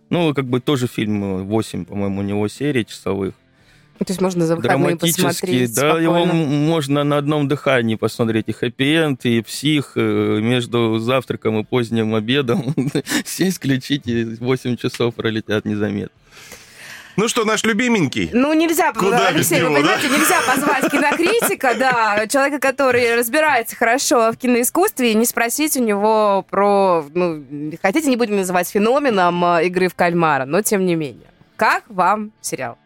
Ну, 0.09 0.33
как 0.33 0.45
бы 0.45 0.59
тоже 0.59 0.87
фильм 0.87 1.45
8, 1.45 1.85
по-моему, 1.85 2.19
у 2.19 2.23
него 2.23 2.47
серии 2.47 2.83
часовых. 2.83 3.33
То 3.99 4.05
есть 4.09 4.21
можно 4.21 4.45
за 4.45 4.55
выходные 4.55 4.95
посмотреть 4.95 5.73
Да, 5.73 5.93
спокойно. 5.93 6.03
его 6.03 6.25
можно 6.25 7.03
на 7.03 7.17
одном 7.17 7.47
дыхании 7.47 7.95
посмотреть. 7.95 8.45
И 8.47 8.51
хэппи-энд, 8.51 9.25
и 9.25 9.41
псих 9.41 9.93
э, 9.95 10.39
между 10.39 10.99
завтраком 10.99 11.59
и 11.59 11.63
поздним 11.63 12.13
обедом. 12.13 12.75
Все 13.25 13.47
исключите, 13.47 14.37
8 14.39 14.77
часов 14.77 15.15
пролетят 15.15 15.65
незаметно. 15.65 16.15
Ну 17.17 17.27
что, 17.27 17.45
наш 17.45 17.63
любименький? 17.63 18.29
Ну, 18.31 18.53
нельзя, 18.53 18.93
Куда 18.93 19.29
Алексей, 19.29 19.59
него, 19.59 19.69
вы 19.69 19.77
понимаете, 19.77 20.07
да? 20.07 20.17
нельзя 20.17 20.39
позвать 20.45 20.91
кинокритика, 20.91 21.73
да, 21.73 22.27
человека, 22.27 22.59
который 22.59 23.15
разбирается 23.15 23.75
хорошо 23.75 24.31
в 24.31 24.37
киноискусстве, 24.37 25.13
и 25.13 25.15
не 25.15 25.25
спросить 25.25 25.75
у 25.77 25.83
него 25.83 26.45
про, 26.47 27.03
ну, 27.15 27.43
хотите, 27.81 28.07
не 28.11 28.17
будем 28.17 28.35
называть 28.35 28.69
феноменом 28.69 29.43
э, 29.43 29.65
игры 29.65 29.89
в 29.89 29.95
кальмара, 29.95 30.45
но 30.45 30.61
тем 30.61 30.85
не 30.85 30.93
менее. 30.93 31.25
Как 31.55 31.85
вам 31.87 32.33
сериал? 32.39 32.77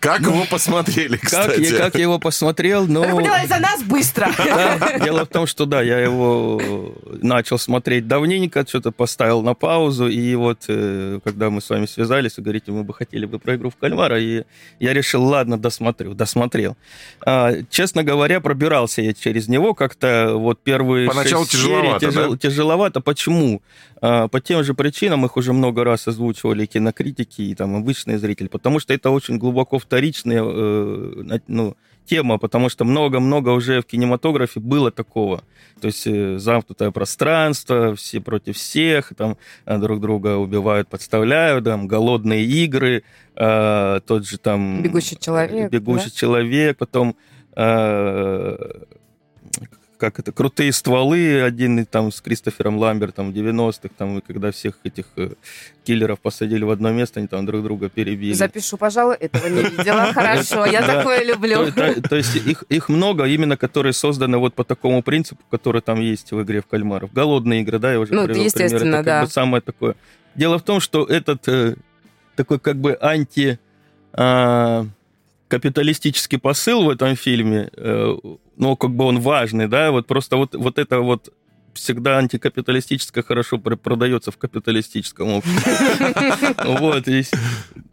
Как 0.00 0.22
его 0.22 0.44
посмотрели, 0.50 1.16
кстати? 1.16 1.56
Как 1.56 1.58
я, 1.58 1.78
как 1.78 1.94
я 1.94 2.00
его 2.00 2.18
посмотрел, 2.18 2.86
но... 2.86 3.02
Поняла, 3.02 3.46
за 3.46 3.58
нас 3.58 3.82
быстро. 3.82 4.30
Да, 4.50 4.98
дело 4.98 5.24
в 5.24 5.28
том, 5.28 5.46
что 5.46 5.66
да, 5.66 5.82
я 5.82 5.98
его 5.98 6.60
начал 7.22 7.58
смотреть 7.58 8.08
давненько, 8.08 8.66
что-то 8.66 8.90
поставил 8.90 9.42
на 9.42 9.54
паузу, 9.54 10.08
и 10.08 10.34
вот 10.34 10.64
э, 10.68 11.20
когда 11.22 11.50
мы 11.50 11.60
с 11.60 11.68
вами 11.68 11.86
связались, 11.86 12.36
вы 12.38 12.42
говорите, 12.42 12.72
мы 12.72 12.82
бы 12.82 12.94
хотели 12.94 13.26
бы 13.26 13.38
про 13.38 13.56
игру 13.56 13.70
в 13.70 13.76
кальмара, 13.76 14.18
и 14.18 14.44
я 14.80 14.92
решил, 14.92 15.22
ладно, 15.24 15.58
досмотрю, 15.58 16.14
досмотрел. 16.14 16.76
А, 17.24 17.52
честно 17.70 18.02
говоря, 18.02 18.40
пробирался 18.40 19.02
я 19.02 19.12
через 19.12 19.48
него 19.48 19.74
как-то 19.74 20.32
вот 20.34 20.60
первые 20.62 21.08
Поначалу 21.08 21.46
тяжеловато, 21.46 22.00
серий, 22.00 22.12
тяжел, 22.12 22.30
да? 22.32 22.38
Тяжеловато. 22.38 23.00
Почему? 23.00 23.62
А, 24.00 24.28
по 24.28 24.40
тем 24.40 24.64
же 24.64 24.74
причинам 24.74 25.24
их 25.24 25.36
уже 25.36 25.52
много 25.52 25.84
раз 25.84 26.08
озвучивали 26.08 26.66
кинокритики 26.66 27.42
и 27.42 27.54
там 27.54 27.76
обычные 27.76 28.18
зрители, 28.18 28.48
потому 28.48 28.80
что 28.80 28.94
это 28.94 29.10
очень 29.10 29.38
глубоко 29.38 29.78
вторичная 29.78 30.42
э, 30.42 31.40
ну, 31.46 31.76
тема, 32.06 32.38
потому 32.38 32.68
что 32.68 32.84
много-много 32.84 33.50
уже 33.50 33.80
в 33.80 33.84
кинематографе 33.84 34.58
было 34.58 34.90
такого. 34.90 35.44
То 35.80 35.86
есть 35.88 36.06
э, 36.06 36.38
замкнутое 36.38 36.90
пространство, 36.90 37.94
все 37.94 38.20
против 38.20 38.56
всех, 38.56 39.12
там 39.16 39.36
э, 39.66 39.78
друг 39.78 40.00
друга 40.00 40.36
убивают, 40.36 40.88
подставляют, 40.88 41.64
там 41.64 41.86
голодные 41.86 42.44
игры, 42.44 43.04
э, 43.36 44.00
тот 44.06 44.26
же 44.26 44.38
там... 44.38 44.82
Бегущий 44.82 45.18
человек. 45.18 45.70
Бегущий 45.70 46.10
да? 46.10 46.16
человек, 46.16 46.78
потом... 46.78 47.16
Как 50.00 50.18
это, 50.18 50.32
крутые 50.32 50.72
стволы, 50.72 51.42
один 51.42 51.84
там 51.84 52.10
с 52.10 52.22
Кристофером 52.22 52.78
Ламбертом 52.78 53.32
в 53.32 53.34
90-х, 53.34 53.90
там, 53.98 54.22
когда 54.22 54.50
всех 54.50 54.78
этих 54.82 55.04
э, 55.16 55.32
киллеров 55.84 56.20
посадили 56.20 56.64
в 56.64 56.70
одно 56.70 56.90
место, 56.90 57.20
они 57.20 57.28
там 57.28 57.44
друг 57.44 57.62
друга 57.62 57.90
перебили. 57.90 58.32
Запишу, 58.32 58.78
пожалуй, 58.78 59.16
этого 59.16 59.46
не 59.48 59.62
видела. 59.62 60.06
Хорошо, 60.14 60.64
я 60.64 60.80
такое 60.80 61.22
люблю. 61.22 61.70
То 61.70 62.16
есть 62.16 62.34
их 62.70 62.88
много 62.88 63.24
именно, 63.24 63.58
которые 63.58 63.92
созданы 63.92 64.38
вот 64.38 64.54
по 64.54 64.64
такому 64.64 65.02
принципу, 65.02 65.42
который 65.50 65.82
там 65.82 66.00
есть 66.00 66.32
в 66.32 66.42
игре 66.42 66.62
в 66.62 66.66
кальмаров. 66.66 67.12
Голодные 67.12 67.60
игры, 67.60 67.78
да, 67.78 67.92
я 67.92 68.00
уже 68.00 68.14
ну, 68.14 68.24
привел 68.24 68.50
пример. 68.50 68.86
Это 68.86 69.04
как 69.04 69.24
бы 69.26 69.30
самое 69.30 69.60
такое. 69.60 69.96
Дело 70.34 70.58
в 70.58 70.62
том, 70.62 70.80
что 70.80 71.04
этот 71.04 71.46
э, 71.46 71.74
такой 72.36 72.58
как 72.58 72.76
бы 72.76 72.96
анти 73.02 73.58
а, 74.14 74.86
капиталистический 75.50 76.38
посыл 76.38 76.84
в 76.84 76.90
этом 76.90 77.16
фильме, 77.16 77.70
э, 77.76 78.16
ну, 78.56 78.76
как 78.76 78.90
бы 78.92 79.04
он 79.04 79.20
важный, 79.20 79.68
да, 79.68 79.90
вот 79.90 80.06
просто 80.06 80.36
вот, 80.36 80.54
вот 80.54 80.78
это 80.78 81.00
вот 81.00 81.32
всегда 81.74 82.18
антикапиталистическое 82.18 83.24
хорошо 83.24 83.58
продается 83.58 84.30
в 84.30 84.38
капиталистическом 84.38 85.28
обществе. 85.28 86.54
Вот, 86.80 87.08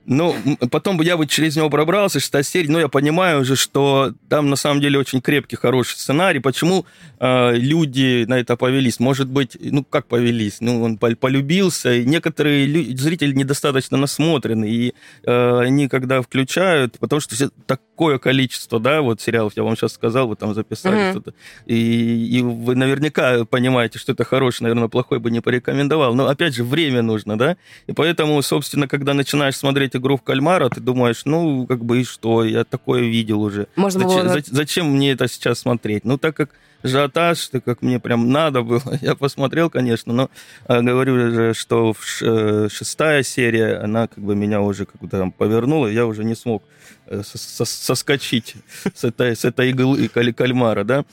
ну, 0.08 0.34
потом 0.72 1.02
я 1.02 1.18
бы 1.18 1.28
через 1.28 1.58
него 1.58 1.70
пробрался, 1.70 2.22
шестая 2.22 2.42
серия, 2.42 2.72
но 2.72 2.80
я 2.80 2.88
понимаю 2.88 3.42
уже, 3.42 3.58
что 3.58 4.14
там 4.30 4.50
на 4.50 4.56
самом 4.56 4.80
деле 4.80 4.98
очень 4.98 5.20
крепкий, 5.22 5.58
хороший 5.58 5.98
сценарий. 5.98 6.40
Почему 6.40 6.86
э, 7.20 7.56
люди 7.56 8.24
на 8.26 8.40
это 8.40 8.56
повелись? 8.56 9.02
Может 9.02 9.28
быть, 9.28 9.58
ну, 9.60 9.84
как 9.84 10.08
повелись? 10.08 10.62
Ну, 10.62 10.82
он 10.82 10.98
полюбился, 10.98 11.94
и 11.94 12.06
некоторые 12.06 12.66
люди, 12.66 12.96
зрители 12.96 13.34
недостаточно 13.34 13.98
насмотрены, 13.98 14.70
и 14.70 14.94
э, 15.24 15.60
они 15.60 15.90
когда 15.90 16.22
включают, 16.22 16.98
потому 17.00 17.20
что 17.20 17.50
такое 17.66 18.18
количество, 18.18 18.80
да, 18.80 19.02
вот 19.02 19.20
сериалов, 19.20 19.54
я 19.58 19.64
вам 19.64 19.76
сейчас 19.76 19.92
сказал, 19.92 20.30
вы 20.30 20.38
там 20.38 20.54
записали 20.54 20.98
mm-hmm. 20.98 21.12
что-то, 21.12 21.34
и, 21.66 22.38
и 22.38 22.42
вы 22.42 22.76
наверняка 22.76 23.44
понимаете, 23.44 24.00
что 24.00 24.14
это 24.14 24.24
хороший, 24.24 24.64
наверное, 24.64 24.88
плохой 24.88 25.20
бы 25.20 25.32
не 25.32 25.42
порекомендовал. 25.42 26.14
Но, 26.14 26.28
опять 26.28 26.56
же, 26.56 26.64
время 26.64 27.02
нужно, 27.02 27.38
да, 27.38 27.58
и 27.88 27.92
поэтому, 27.92 28.42
собственно, 28.42 28.88
когда 28.88 29.14
начинаешь 29.14 29.58
смотреть 29.58 29.97
игру 29.98 30.18
в 30.18 30.22
кальмара, 30.22 30.70
ты 30.70 30.82
думаешь, 30.82 31.24
ну, 31.26 31.66
как 31.68 31.84
бы 31.84 32.02
и 32.02 32.04
что, 32.04 32.44
я 32.44 32.64
такое 32.64 33.02
видел 33.02 33.42
уже. 33.42 33.68
Можно 33.76 34.08
зачем, 34.08 34.28
было... 34.28 34.42
зачем 34.46 34.92
мне 34.92 35.12
это 35.12 35.28
сейчас 35.28 35.60
смотреть? 35.60 36.06
Ну, 36.06 36.18
так 36.18 36.36
как 36.36 36.52
ажиотаж, 36.84 37.48
так 37.48 37.64
как 37.64 37.82
мне 37.82 38.00
прям 38.00 38.32
надо 38.32 38.62
было, 38.62 38.82
я 39.02 39.16
посмотрел, 39.16 39.70
конечно, 39.70 40.14
но 40.14 40.30
э, 40.68 40.82
говорю 40.82 41.32
же, 41.32 41.54
что 41.54 41.94
э, 42.22 42.68
шестая 42.72 43.24
серия, 43.24 43.78
она 43.78 44.08
как 44.08 44.24
бы 44.24 44.36
меня 44.36 44.62
уже 44.62 44.86
как-то 44.86 45.18
там 45.18 45.32
повернула, 45.32 45.88
я 45.88 46.06
уже 46.06 46.24
не 46.24 46.36
смог 46.36 46.64
э, 47.08 47.22
соскочить 47.24 48.56
с 48.94 49.04
этой, 49.04 49.36
с 49.36 49.46
этой 49.46 49.70
иглы 49.70 50.08
кальмара, 50.08 50.84
да. 50.84 51.06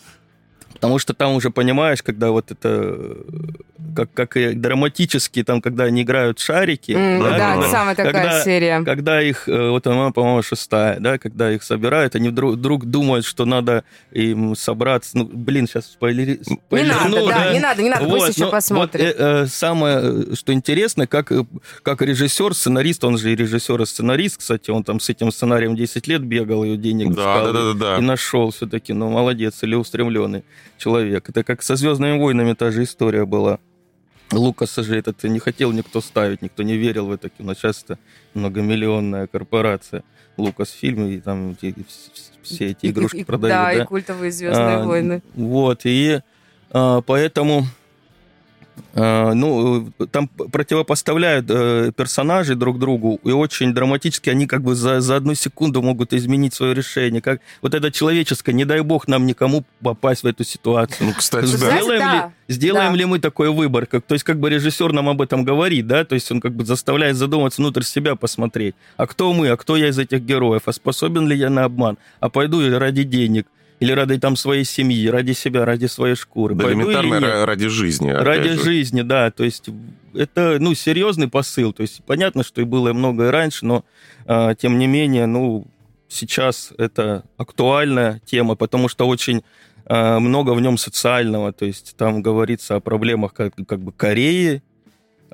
Потому 0.84 0.98
что 0.98 1.14
там 1.14 1.32
уже 1.32 1.48
понимаешь, 1.48 2.02
когда 2.02 2.30
вот 2.30 2.50
это, 2.50 3.16
как, 3.96 4.12
как 4.12 4.36
и 4.36 4.52
драматически, 4.52 5.42
там, 5.42 5.62
когда 5.62 5.84
они 5.84 6.02
играют 6.02 6.38
шарики. 6.38 6.90
Mm, 6.90 7.22
да, 7.22 7.30
да 7.30 7.52
когда, 7.54 7.70
самая 7.70 7.94
такая 7.94 8.12
когда, 8.12 8.44
серия. 8.44 8.82
Когда 8.84 9.22
их, 9.22 9.48
э, 9.48 9.70
вот 9.70 9.86
она, 9.86 10.10
по-моему, 10.10 10.42
шестая, 10.42 11.00
да, 11.00 11.16
когда 11.16 11.50
их 11.50 11.62
собирают, 11.62 12.16
они 12.16 12.28
вдруг, 12.28 12.56
вдруг 12.56 12.84
думают, 12.84 13.24
что 13.24 13.46
надо 13.46 13.84
им 14.12 14.54
собраться. 14.54 15.16
Ну, 15.16 15.24
блин, 15.24 15.66
сейчас 15.66 15.86
спойлери... 15.86 16.40
Не 16.70 16.82
надо, 16.82 17.08
ну, 17.08 17.28
да, 17.28 17.44
да, 17.44 17.52
не 17.54 17.60
надо, 17.60 17.82
не 17.82 17.88
надо, 17.88 18.04
вот, 18.04 18.18
пусть 18.18 18.36
еще 18.36 18.50
посмотрит. 18.50 19.16
Вот, 19.16 19.26
э, 19.26 19.44
э, 19.44 19.46
самое, 19.46 19.98
э, 20.02 20.34
что 20.34 20.52
интересно, 20.52 21.06
как, 21.06 21.32
как 21.82 22.02
режиссер, 22.02 22.54
сценарист, 22.54 23.04
он 23.04 23.16
же 23.16 23.32
и 23.32 23.36
режиссер, 23.36 23.80
и 23.80 23.86
сценарист, 23.86 24.36
кстати, 24.36 24.70
он 24.70 24.84
там 24.84 25.00
с 25.00 25.08
этим 25.08 25.32
сценарием 25.32 25.76
10 25.76 26.06
лет 26.08 26.22
бегал, 26.22 26.62
и 26.62 26.76
денег 26.76 27.14
да, 27.14 27.22
искал, 27.22 27.44
да, 27.46 27.52
да, 27.52 27.72
да, 27.72 27.72
да. 27.72 27.98
и 27.98 28.02
нашел 28.02 28.50
все-таки, 28.50 28.92
ну, 28.92 29.08
молодец, 29.08 29.62
или 29.62 29.74
устремленный 29.74 30.44
человек. 30.84 31.28
Это 31.28 31.42
как 31.44 31.62
со 31.62 31.76
«Звездными 31.76 32.18
войнами» 32.18 32.52
та 32.54 32.70
же 32.70 32.82
история 32.82 33.24
была. 33.24 33.58
Лукаса 34.32 34.82
же 34.82 34.96
этот 34.96 35.24
не 35.24 35.38
хотел 35.38 35.72
никто 35.72 36.00
ставить, 36.00 36.42
никто 36.42 36.62
не 36.62 36.76
верил 36.76 37.06
в 37.06 37.12
это 37.12 37.28
кино. 37.28 37.54
Сейчас 37.54 37.84
это 37.84 37.98
многомиллионная 38.34 39.26
корпорация. 39.26 40.02
Лукас 40.36 40.70
фильм, 40.70 41.06
и 41.06 41.20
там 41.20 41.56
все 42.42 42.70
эти 42.70 42.86
игрушки 42.86 43.18
и, 43.18 43.24
продают. 43.24 43.54
Да, 43.54 43.64
да, 43.64 43.82
и 43.82 43.86
культовые 43.86 44.32
«Звездные 44.32 44.76
а, 44.76 44.84
войны». 44.84 45.22
Вот, 45.34 45.82
и 45.84 46.20
а, 46.70 47.00
поэтому 47.00 47.66
ну, 48.94 49.90
там 50.10 50.28
противопоставляют 50.28 51.46
э, 51.48 51.92
персонажей 51.96 52.54
друг 52.56 52.78
другу, 52.78 53.20
и 53.24 53.30
очень 53.30 53.74
драматически 53.74 54.30
они 54.30 54.46
как 54.46 54.62
бы 54.62 54.74
за, 54.74 55.00
за 55.00 55.16
одну 55.16 55.34
секунду 55.34 55.82
могут 55.82 56.12
изменить 56.12 56.54
свое 56.54 56.74
решение. 56.74 57.20
Как 57.20 57.40
вот 57.60 57.74
это 57.74 57.90
человеческое, 57.90 58.52
не 58.52 58.64
дай 58.64 58.80
бог 58.82 59.08
нам 59.08 59.26
никому 59.26 59.64
попасть 59.82 60.22
в 60.22 60.26
эту 60.26 60.44
ситуацию. 60.44 61.08
Ну, 61.08 61.14
кстати, 61.14 61.46
сделаем 61.46 62.00
да. 62.00 62.14
ли, 62.48 62.54
сделаем 62.54 62.92
да. 62.92 62.98
ли 62.98 63.04
мы 63.04 63.18
такой 63.18 63.50
выбор? 63.50 63.86
Как, 63.86 64.04
то 64.04 64.14
есть 64.14 64.24
как 64.24 64.38
бы 64.38 64.48
режиссер 64.50 64.92
нам 64.92 65.08
об 65.08 65.20
этом 65.20 65.44
говорит, 65.44 65.86
да, 65.86 66.04
то 66.04 66.14
есть 66.14 66.30
он 66.30 66.40
как 66.40 66.52
бы 66.52 66.64
заставляет 66.64 67.16
задуматься 67.16 67.60
внутрь 67.62 67.82
себя 67.82 68.14
посмотреть. 68.14 68.74
А 68.96 69.06
кто 69.06 69.32
мы, 69.32 69.48
а 69.48 69.56
кто 69.56 69.76
я 69.76 69.88
из 69.88 69.98
этих 69.98 70.20
героев? 70.20 70.62
А 70.66 70.72
способен 70.72 71.26
ли 71.28 71.36
я 71.36 71.50
на 71.50 71.64
обман? 71.64 71.98
А 72.20 72.28
пойду 72.28 72.60
ради 72.78 73.02
денег? 73.02 73.46
Или 73.84 73.92
ради 73.92 74.18
там 74.18 74.36
своей 74.36 74.64
семьи, 74.64 75.06
ради 75.08 75.32
себя, 75.32 75.64
ради 75.64 75.86
своей 75.86 76.14
шкуры. 76.14 76.54
Да, 76.54 76.68
элементарно 76.68 77.46
ради 77.46 77.68
жизни. 77.68 78.10
Ради 78.10 78.50
же. 78.50 78.62
жизни, 78.62 79.02
да. 79.02 79.30
То 79.30 79.44
есть 79.44 79.68
это, 80.14 80.58
ну, 80.60 80.74
серьезный 80.74 81.28
посыл. 81.28 81.72
То 81.72 81.82
есть 81.82 82.02
понятно, 82.04 82.42
что 82.42 82.60
и 82.60 82.64
было 82.64 82.92
многое 82.92 83.30
раньше, 83.30 83.66
но 83.66 83.84
э, 84.26 84.54
тем 84.58 84.78
не 84.78 84.86
менее, 84.86 85.26
ну, 85.26 85.66
сейчас 86.08 86.72
это 86.78 87.24
актуальная 87.36 88.20
тема, 88.24 88.54
потому 88.54 88.88
что 88.88 89.06
очень 89.06 89.42
э, 89.86 90.18
много 90.18 90.50
в 90.54 90.60
нем 90.60 90.78
социального. 90.78 91.52
То 91.52 91.66
есть 91.66 91.94
там 91.96 92.22
говорится 92.22 92.76
о 92.76 92.80
проблемах 92.80 93.34
как, 93.34 93.54
как 93.66 93.80
бы 93.80 93.92
Кореи, 93.92 94.62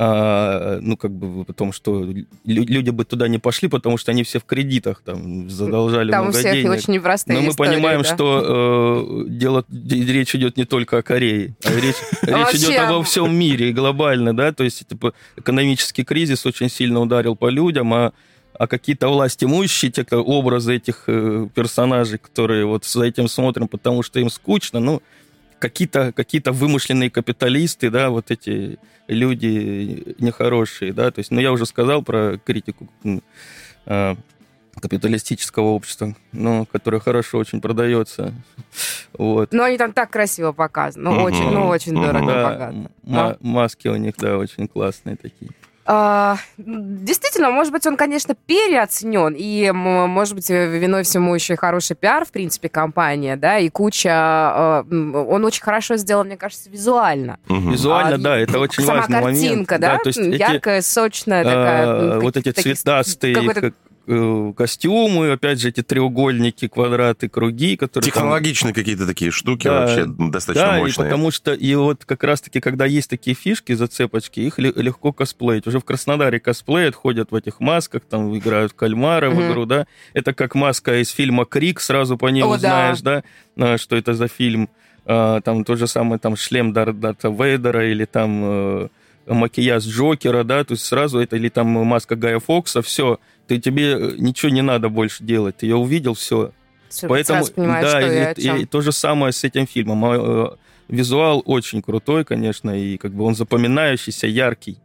а, 0.02 0.78
ну, 0.80 0.96
как 0.96 1.10
бы, 1.10 1.44
потому 1.44 1.72
что 1.72 2.08
люди 2.46 2.88
бы 2.88 3.04
туда 3.04 3.28
не 3.28 3.36
пошли, 3.36 3.68
потому 3.68 3.98
что 3.98 4.12
они 4.12 4.22
все 4.22 4.38
в 4.40 4.46
кредитах 4.46 5.02
там 5.04 5.50
задолжали 5.50 6.10
там 6.10 6.22
много 6.22 6.36
у 6.36 6.40
всех 6.40 6.54
денег. 6.54 6.70
очень 6.70 6.94
непростые 6.94 7.36
Но 7.36 7.44
мы 7.44 7.50
истории, 7.50 7.68
понимаем, 7.68 8.00
да? 8.00 8.08
что 8.08 9.26
э, 9.26 9.28
дело, 9.28 9.62
речь 9.68 10.34
идет 10.34 10.56
не 10.56 10.64
только 10.64 10.96
о 10.96 11.02
Корее, 11.02 11.54
а 11.64 11.72
речь, 11.74 11.96
речь 12.22 12.54
идет 12.54 12.78
обо 12.78 13.02
всем 13.02 13.36
мире 13.36 13.72
глобально, 13.72 14.34
да, 14.34 14.54
то 14.54 14.64
есть 14.64 14.88
типа, 14.88 15.12
экономический 15.36 16.02
кризис 16.02 16.46
очень 16.46 16.70
сильно 16.70 17.00
ударил 17.00 17.36
по 17.36 17.50
людям, 17.50 17.92
а 17.92 18.12
а 18.58 18.66
какие-то 18.66 19.08
власть 19.08 19.42
имущие, 19.42 19.90
те 19.90 20.04
кто, 20.04 20.22
образы 20.22 20.76
этих 20.76 21.04
э, 21.06 21.46
персонажей, 21.54 22.18
которые 22.18 22.66
вот 22.66 22.84
за 22.84 23.04
этим 23.04 23.28
смотрим, 23.28 23.68
потому 23.68 24.02
что 24.02 24.20
им 24.20 24.28
скучно, 24.28 24.80
ну, 24.80 25.02
какие-то 25.60 26.12
какие 26.12 26.42
вымышленные 26.44 27.10
капиталисты, 27.10 27.90
да, 27.90 28.10
вот 28.10 28.30
эти 28.30 28.78
люди 29.06 30.16
нехорошие, 30.18 30.92
да, 30.92 31.10
то 31.10 31.20
есть, 31.20 31.30
ну, 31.30 31.40
я 31.40 31.52
уже 31.52 31.66
сказал 31.66 32.02
про 32.02 32.38
критику 32.38 32.88
э, 33.86 34.16
капиталистического 34.80 35.66
общества, 35.66 36.16
ну, 36.32 36.66
которое 36.66 37.00
хорошо 37.00 37.38
очень 37.38 37.60
продается. 37.60 38.32
Вот. 39.12 39.52
Но 39.52 39.64
они 39.64 39.76
там 39.76 39.92
так 39.92 40.10
красиво 40.10 40.52
показаны, 40.52 41.10
ну, 41.10 41.22
очень, 41.22 41.50
ну, 41.50 41.66
очень 41.66 41.94
дорого 41.94 42.26
да, 42.26 42.50
богато. 42.50 42.90
М- 43.04 43.36
маски 43.40 43.88
у 43.88 43.96
них, 43.96 44.14
да, 44.16 44.38
очень 44.38 44.66
классные 44.66 45.16
такие. 45.16 45.50
А, 45.92 46.36
действительно, 46.56 47.50
может 47.50 47.72
быть, 47.72 47.84
он, 47.84 47.96
конечно, 47.96 48.36
переоценен, 48.46 49.34
и, 49.36 49.72
может 49.72 50.36
быть, 50.36 50.48
виной 50.48 51.02
всему 51.02 51.34
еще 51.34 51.54
и 51.54 51.56
хороший 51.56 51.96
пиар, 51.96 52.24
в 52.24 52.30
принципе, 52.30 52.68
компания, 52.68 53.34
да, 53.34 53.58
и 53.58 53.68
куча... 53.70 54.10
А, 54.12 54.86
он 54.88 55.44
очень 55.44 55.62
хорошо 55.62 55.96
сделан, 55.96 56.28
мне 56.28 56.36
кажется, 56.36 56.70
визуально. 56.70 57.40
Угу. 57.48 57.72
Визуально, 57.72 58.14
а, 58.14 58.18
да, 58.18 58.38
это 58.38 58.60
очень 58.60 58.84
сама 58.84 59.00
важный 59.00 59.20
момент. 59.20 59.38
Сама 59.38 59.48
картинка, 59.48 59.78
да, 59.78 59.92
да 59.94 59.98
то 59.98 60.08
есть 60.10 60.40
яркая, 60.40 60.78
эти, 60.78 60.86
сочная 60.86 61.42
такая. 61.42 61.86
А, 61.86 62.20
вот 62.20 62.36
эти 62.36 62.52
цветастые 62.52 63.34
Э, 63.62 63.70
костюмы, 64.56 65.32
опять 65.32 65.60
же, 65.60 65.68
эти 65.68 65.82
треугольники, 65.82 66.68
квадраты, 66.68 67.28
круги, 67.28 67.76
которые... 67.76 68.10
Технологичные 68.10 68.74
там... 68.74 68.82
какие-то 68.82 69.06
такие 69.06 69.30
штуки 69.30 69.68
да, 69.68 69.80
вообще 69.80 70.06
достаточно 70.06 70.66
да, 70.66 70.78
мощные. 70.78 71.04
Да, 71.04 71.10
потому 71.10 71.30
что 71.30 71.54
и 71.54 71.74
вот 71.74 72.04
как 72.04 72.24
раз-таки, 72.24 72.60
когда 72.60 72.86
есть 72.86 73.08
такие 73.08 73.34
фишки, 73.34 73.72
зацепочки, 73.72 74.40
их 74.40 74.58
легко 74.58 75.12
косплеить. 75.12 75.66
Уже 75.66 75.78
в 75.78 75.84
Краснодаре 75.84 76.40
косплеят, 76.40 76.94
ходят 76.94 77.30
в 77.30 77.34
этих 77.34 77.60
масках, 77.60 78.02
там 78.08 78.36
играют 78.36 78.72
кальмара 78.72 79.30
mm-hmm. 79.30 79.48
в 79.48 79.50
игру, 79.50 79.66
да. 79.66 79.86
Это 80.12 80.32
как 80.34 80.54
маска 80.54 81.00
из 81.00 81.10
фильма 81.10 81.44
«Крик», 81.44 81.80
сразу 81.80 82.16
по 82.16 82.28
ней 82.28 82.42
О, 82.42 82.48
узнаешь, 82.48 83.00
да. 83.00 83.22
да, 83.56 83.78
что 83.78 83.96
это 83.96 84.14
за 84.14 84.28
фильм. 84.28 84.68
А, 85.06 85.40
там 85.40 85.64
то 85.64 85.76
же 85.76 85.86
самое, 85.86 86.18
там 86.18 86.36
шлем 86.36 86.72
Дарта 86.72 87.28
Вейдера 87.28 87.90
или 87.90 88.04
там 88.04 88.42
э, 88.44 88.88
макияж 89.26 89.84
Джокера, 89.84 90.44
да, 90.44 90.64
то 90.64 90.72
есть 90.72 90.84
сразу 90.84 91.18
это 91.18 91.36
или 91.36 91.48
там 91.48 91.68
маска 91.68 92.16
Гая 92.16 92.38
Фокса, 92.38 92.82
все, 92.82 93.18
ты 93.50 93.58
тебе 93.58 93.94
э, 93.94 94.14
ничего 94.16 94.52
не 94.52 94.62
надо 94.62 94.88
больше 94.88 95.24
делать, 95.24 95.56
ты 95.56 95.66
ее 95.66 95.74
увидел, 95.74 96.14
все. 96.14 96.52
все 96.88 97.08
Поэтому, 97.08 97.44
да, 97.56 98.30
и, 98.30 98.40
и, 98.40 98.62
и 98.62 98.64
то 98.64 98.80
же 98.80 98.92
самое 98.92 99.32
с 99.32 99.42
этим 99.42 99.66
фильмом. 99.66 100.04
А, 100.04 100.54
э, 100.54 100.56
визуал 100.86 101.42
очень 101.44 101.82
крутой, 101.82 102.24
конечно, 102.24 102.70
и 102.70 102.96
как 102.96 103.12
бы 103.12 103.24
он 103.24 103.34
запоминающийся, 103.34 104.28
яркий. 104.28 104.78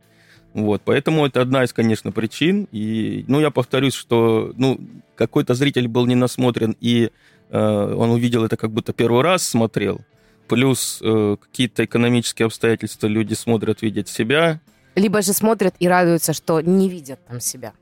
Вот, 0.56 0.82
поэтому 0.84 1.28
это 1.28 1.42
одна 1.42 1.64
из, 1.64 1.74
конечно, 1.74 2.12
причин. 2.12 2.68
И, 2.72 3.24
ну, 3.28 3.40
я 3.40 3.52
повторюсь, 3.52 3.94
что, 3.94 4.52
ну, 4.58 4.80
какой-то 5.14 5.54
зритель 5.54 5.88
был 5.88 6.08
не 6.08 6.16
насмотрен, 6.16 6.76
и 6.82 7.12
э, 7.52 7.60
он 7.60 8.10
увидел 8.10 8.44
это 8.46 8.58
как 8.58 8.72
будто 8.72 8.94
первый 8.94 9.22
раз 9.22 9.48
смотрел, 9.48 10.02
плюс 10.48 11.02
э, 11.04 11.38
какие-то 11.40 11.86
экономические 11.86 12.48
обстоятельства 12.48 13.06
люди 13.06 13.36
смотрят, 13.36 13.84
видят 13.84 14.10
себя. 14.10 14.60
Либо 14.96 15.22
же 15.22 15.34
смотрят 15.34 15.76
и 15.78 15.88
радуются, 15.88 16.34
что 16.34 16.62
не 16.62 16.90
видят 16.90 17.20
там 17.28 17.40
себя. 17.40 17.74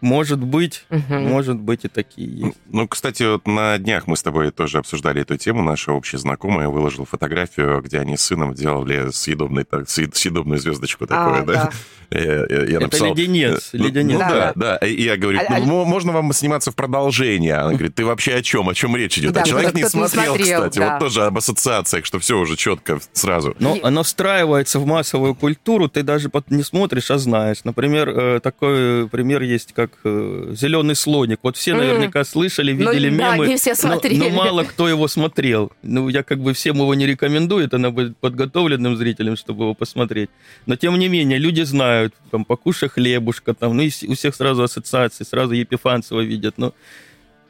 Может 0.00 0.38
быть, 0.38 0.84
угу. 0.90 1.14
может 1.14 1.56
быть 1.56 1.84
и 1.84 1.88
такие 1.88 2.46
есть. 2.46 2.58
Ну, 2.66 2.86
кстати, 2.86 3.22
вот 3.24 3.46
на 3.46 3.78
днях 3.78 4.06
мы 4.06 4.16
с 4.16 4.22
тобой 4.22 4.50
тоже 4.50 4.78
обсуждали 4.78 5.22
эту 5.22 5.36
тему. 5.36 5.62
Наша 5.62 5.92
общая 5.92 6.18
знакомая 6.18 6.68
выложила 6.68 7.06
фотографию, 7.06 7.80
где 7.82 7.98
они 7.98 8.16
с 8.16 8.22
сыном 8.22 8.54
делали 8.54 9.10
съедобный, 9.10 9.64
так, 9.64 9.88
съедобную 9.88 10.58
звездочку 10.58 11.06
такое, 11.06 11.42
а, 11.42 11.44
да? 11.44 11.52
да. 11.52 11.70
Я, 12.10 12.46
я, 12.48 12.64
я 12.64 12.80
написал, 12.80 13.08
Это 13.08 13.20
леденец. 13.20 13.70
Ну, 13.74 13.84
леденец. 13.84 14.18
Ну, 14.18 14.18
да, 14.18 14.52
да. 14.54 14.76
И 14.78 15.02
я 15.02 15.18
говорю, 15.18 15.40
а, 15.46 15.58
ну, 15.58 15.82
а... 15.82 15.84
можно 15.84 16.12
вам 16.12 16.32
сниматься 16.32 16.70
в 16.70 16.74
продолжение? 16.74 17.56
Она 17.56 17.72
говорит, 17.72 17.96
ты 17.96 18.04
вообще 18.06 18.34
о 18.34 18.42
чем? 18.42 18.68
О 18.70 18.74
чем 18.74 18.96
речь 18.96 19.18
идет? 19.18 19.32
Да, 19.32 19.42
а 19.42 19.44
человек 19.44 19.74
не 19.74 19.86
смотрел, 19.86 20.34
не 20.34 20.44
смотрел, 20.44 20.56
кстати. 20.56 20.78
Да. 20.78 20.92
Вот 20.92 21.00
тоже 21.00 21.24
об 21.24 21.36
ассоциациях, 21.36 22.06
что 22.06 22.18
все 22.18 22.38
уже 22.38 22.56
четко 22.56 22.98
сразу. 23.12 23.54
Но 23.58 23.76
и... 23.76 23.82
оно 23.82 24.02
встраивается 24.02 24.78
в 24.78 24.86
массовую 24.86 25.34
культуру, 25.34 25.88
ты 25.88 26.02
даже 26.02 26.30
не 26.48 26.62
смотришь, 26.62 27.10
а 27.10 27.18
знаешь. 27.18 27.58
Например, 27.64 28.08
э, 28.08 28.40
такой 28.40 29.06
пример 29.08 29.42
есть, 29.42 29.67
как 29.72 29.90
э, 30.04 30.52
«Зеленый 30.54 30.94
слоник». 30.94 31.40
Вот 31.42 31.56
все 31.56 31.74
наверняка 31.74 32.24
слышали, 32.24 32.72
ну 32.72 32.90
видели 32.90 33.10
ну, 33.10 33.16
мемы. 33.16 33.44
Да, 33.44 33.46
не 33.46 33.56
все 33.56 33.74
смотрели. 33.74 34.18
Но, 34.18 34.28
но 34.28 34.30
мало 34.30 34.64
кто 34.64 34.88
его 34.88 35.08
смотрел. 35.08 35.72
Ну, 35.82 36.08
я 36.08 36.22
как 36.22 36.40
бы 36.40 36.52
всем 36.52 36.76
его 36.76 36.94
не 36.94 37.06
рекомендую, 37.06 37.66
это 37.66 37.78
надо 37.78 37.94
быть 37.94 38.16
подготовленным 38.16 38.96
зрителям, 38.96 39.36
чтобы 39.36 39.64
его 39.64 39.74
посмотреть. 39.74 40.30
Но, 40.66 40.76
тем 40.76 40.98
не 40.98 41.08
менее, 41.08 41.38
люди 41.38 41.62
знают, 41.62 42.14
там, 42.30 42.44
покушай 42.44 42.88
хлебушка, 42.88 43.54
там, 43.54 43.76
ну, 43.76 43.82
и 43.82 43.90
у 44.06 44.14
всех 44.14 44.34
сразу 44.34 44.62
ассоциации, 44.62 45.24
сразу 45.24 45.54
Епифанцева 45.54 46.20
видят, 46.20 46.54
ну, 46.58 46.74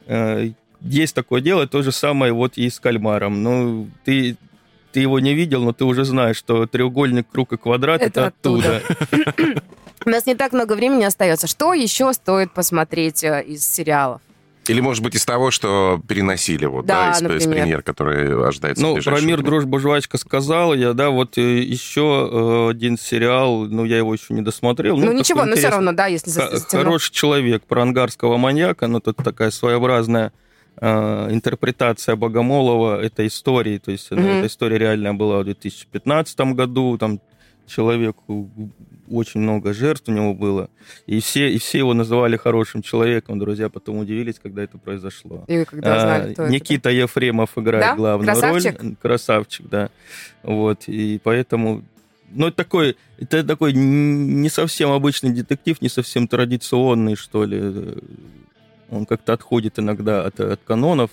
э, 0.07 0.51
есть 0.81 1.15
такое 1.15 1.41
дело, 1.41 1.67
то 1.67 1.81
же 1.81 1.91
самое 1.91 2.31
вот 2.31 2.57
и 2.57 2.69
с 2.69 2.79
кальмаром, 2.79 3.43
ну, 3.43 3.89
ты, 4.05 4.37
ты 4.91 5.01
его 5.01 5.19
не 5.19 5.33
видел, 5.33 5.63
но 5.63 5.73
ты 5.73 5.85
уже 5.85 6.05
знаешь, 6.05 6.37
что 6.37 6.65
треугольник, 6.67 7.27
круг 7.29 7.53
и 7.53 7.57
квадрат 7.57 8.01
это, 8.01 8.07
это 8.07 8.27
оттуда. 8.27 8.81
У 10.05 10.09
нас 10.09 10.25
не 10.25 10.35
так 10.35 10.53
много 10.53 10.73
времени 10.73 11.03
остается. 11.03 11.47
Что 11.47 11.73
еще 11.73 12.13
стоит 12.13 12.51
посмотреть 12.51 13.23
э, 13.23 13.43
из 13.43 13.65
сериалов? 13.65 14.21
Или, 14.69 14.81
может 14.81 15.03
быть, 15.03 15.15
из 15.15 15.25
того, 15.25 15.49
что 15.49 15.99
переносили, 16.07 16.65
вот, 16.65 16.85
да, 16.85 17.17
да 17.19 17.35
из, 17.35 17.43
из 17.43 17.47
премьер, 17.47 17.81
который 17.81 18.47
ожидается 18.47 18.83
Ну, 18.83 19.01
про 19.01 19.19
«Мир, 19.19 19.41
дружба, 19.41 19.79
жвачка» 19.79 20.19
сказал 20.19 20.75
я, 20.75 20.93
да, 20.93 21.09
вот 21.09 21.39
э, 21.39 21.59
еще 21.61 22.29
э, 22.31 22.69
один 22.69 22.95
сериал, 22.97 23.65
ну, 23.65 23.83
я 23.83 23.97
его 23.97 24.13
еще 24.13 24.35
не 24.35 24.41
досмотрел. 24.41 24.95
Ну, 24.95 25.07
ну 25.07 25.11
ничего, 25.11 25.45
но 25.45 25.55
все 25.55 25.69
равно, 25.69 25.91
да, 25.93 26.05
если... 26.05 26.31
Хороший 26.69 27.11
человек 27.11 27.63
про 27.63 27.81
ангарского 27.81 28.37
маньяка, 28.37 28.85
ну, 28.85 28.99
тут 28.99 29.17
такая 29.17 29.49
своеобразная 29.49 30.33
э, 30.77 31.27
интерпретация 31.31 32.15
Богомолова 32.15 33.01
этой 33.01 33.25
истории, 33.25 33.79
то 33.79 33.89
есть 33.89 34.11
mm-hmm. 34.11 34.37
эта 34.37 34.47
история 34.47 34.77
реальная 34.77 35.13
была 35.13 35.39
в 35.39 35.45
2015 35.45 36.39
году, 36.53 36.95
там 36.99 37.19
человеку 37.69 38.49
очень 39.09 39.39
много 39.39 39.73
жертв 39.73 40.09
у 40.09 40.11
него 40.11 40.33
было, 40.33 40.69
и 41.05 41.19
все, 41.19 41.49
и 41.51 41.57
все 41.57 41.79
его 41.79 41.93
называли 41.93 42.37
хорошим 42.37 42.81
человеком. 42.81 43.39
Друзья 43.39 43.69
потом 43.69 43.97
удивились, 43.97 44.39
когда 44.41 44.63
это 44.63 44.77
произошло. 44.77 45.45
И 45.47 45.63
когда 45.65 46.15
а, 46.15 46.49
Никита 46.49 46.89
это, 46.89 46.97
да? 46.97 47.03
Ефремов 47.03 47.57
играет 47.57 47.85
да? 47.85 47.95
главную 47.95 48.25
Красавчик? 48.25 48.83
роль. 48.83 48.95
Красавчик, 49.01 49.69
да. 49.69 49.89
Вот, 50.43 50.87
и 50.87 51.19
поэтому... 51.23 51.83
Ну, 52.31 52.47
это 52.47 52.57
такой, 52.57 52.95
это 53.17 53.43
такой 53.43 53.73
не 53.73 54.49
совсем 54.49 54.91
обычный 54.91 55.31
детектив, 55.31 55.81
не 55.81 55.89
совсем 55.89 56.27
традиционный, 56.27 57.15
что 57.15 57.43
ли. 57.43 57.97
Он 58.91 59.07
как-то 59.07 59.33
отходит 59.33 59.79
иногда 59.79 60.25
от, 60.25 60.39
от 60.39 60.59
канонов. 60.63 61.09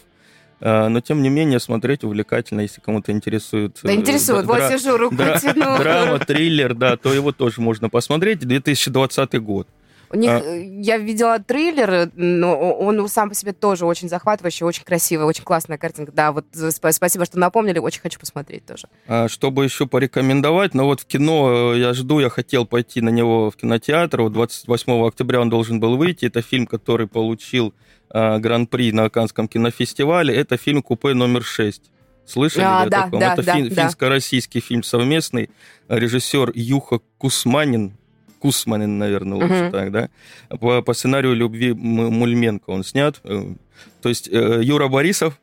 А, 0.61 0.89
но, 0.89 1.01
тем 1.01 1.23
не 1.23 1.29
менее, 1.29 1.61
смотреть 1.61 2.05
увлекательно, 2.05 2.63
если 2.63 2.81
кому-то 2.81 3.13
интересует... 3.13 3.79
Да, 3.83 3.95
интересует. 3.95 4.47
Вот 4.47 4.61
сижу, 4.63 4.97
руку 4.97 5.17
протяну. 5.17 5.79
Драма, 5.79 6.19
триллер, 6.27 6.75
да, 6.75 6.97
то 6.97 7.13
его 7.13 7.33
тоже 7.33 7.61
можно 7.61 7.89
посмотреть. 7.89 8.41
2020 8.41 9.41
год. 9.43 9.69
У 10.09 10.17
них, 10.17 10.31
а... 10.31 10.57
я 10.57 10.99
видела 10.99 11.39
трейлер, 11.39 12.11
но 12.15 12.73
он 12.75 13.09
сам 13.09 13.29
по 13.29 13.35
себе 13.35 13.53
тоже 13.53 13.85
очень 13.87 14.09
захватывающий, 14.09 14.65
очень 14.65 14.85
красивый, 14.85 15.27
очень 15.27 15.45
классная 15.45 15.79
картинка. 15.79 16.13
Да, 16.13 16.33
вот 16.33 16.47
спасибо, 16.53 17.25
что 17.25 17.39
напомнили, 17.39 17.79
очень 17.79 18.01
хочу 18.01 18.19
посмотреть 18.19 18.65
тоже. 18.65 18.89
А, 19.09 19.29
чтобы 19.29 19.65
еще 19.65 19.87
порекомендовать, 19.87 20.75
но 20.75 20.85
вот 20.85 21.01
в 21.01 21.07
кино 21.07 21.75
э, 21.75 21.79
я 21.81 21.93
жду, 21.93 22.21
я 22.21 22.31
хотел 22.31 22.67
пойти 22.67 23.01
на 23.01 23.09
него 23.09 23.51
в 23.51 23.57
кинотеатр, 23.57 24.23
вот 24.23 24.33
28 24.33 25.07
октября 25.07 25.41
он 25.41 25.51
должен 25.51 25.81
был 25.81 25.97
выйти, 25.97 26.27
это 26.27 26.41
фильм, 26.41 26.67
который 26.67 27.09
получил 27.09 27.75
а, 28.11 28.39
гран-при 28.39 28.93
на 28.93 29.09
Канском 29.11 29.49
кинофестивале, 29.49 30.35
это 30.35 30.57
фильм 30.57 30.83
«Купе 30.83 31.15
номер 31.15 31.43
6». 31.43 31.81
Слышали 32.27 32.65
а, 32.65 32.87
да, 32.87 33.05
таком? 33.05 33.21
Да, 33.21 33.33
это 33.35 33.43
да, 33.45 33.55
фин, 33.55 33.69
да. 33.69 33.83
финско-российский 33.83 34.61
фильм 34.61 34.83
совместный. 34.83 35.49
Режиссер 35.89 36.51
Юха 36.55 37.01
Кусманин, 37.19 37.97
Кусманин, 38.41 38.99
наверное, 38.99 39.39
лучше 39.39 39.65
угу. 39.65 39.73
так, 39.73 39.93
да? 39.93 40.09
По, 40.49 40.83
по 40.83 40.93
сценарию 40.93 41.35
«Любви 41.35 41.73
Мульменко» 41.73 42.71
он 42.71 42.85
снят. 42.85 43.21
Э, 43.25 43.55
то 44.03 44.09
есть 44.09 44.29
э, 44.29 44.61
Юра 44.63 44.89
Борисов, 44.89 45.39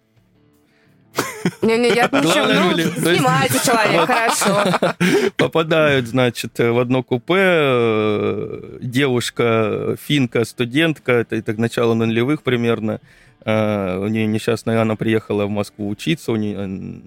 не-не, 1.62 1.90
я 1.90 2.10
ничего, 2.12 2.46
ну, 2.48 3.16
снимайте 3.16 3.60
человек, 3.66 4.08
хорошо. 4.08 4.96
Попадают, 5.38 6.08
значит, 6.08 6.58
в 6.58 6.80
одно 6.80 7.04
купе 7.04 7.36
э, 7.38 8.78
девушка, 8.82 9.96
финка, 10.02 10.46
студентка, 10.46 11.12
это, 11.12 11.36
это 11.36 11.60
начало 11.60 11.94
нулевых 11.94 12.44
примерно, 12.44 13.00
э, 13.46 13.98
у 13.98 14.08
нее 14.08 14.26
несчастная, 14.26 14.82
она 14.82 14.96
приехала 14.96 15.46
в 15.46 15.50
Москву 15.50 15.90
учиться, 15.90 16.32
у 16.32 16.36
нее 16.36 17.02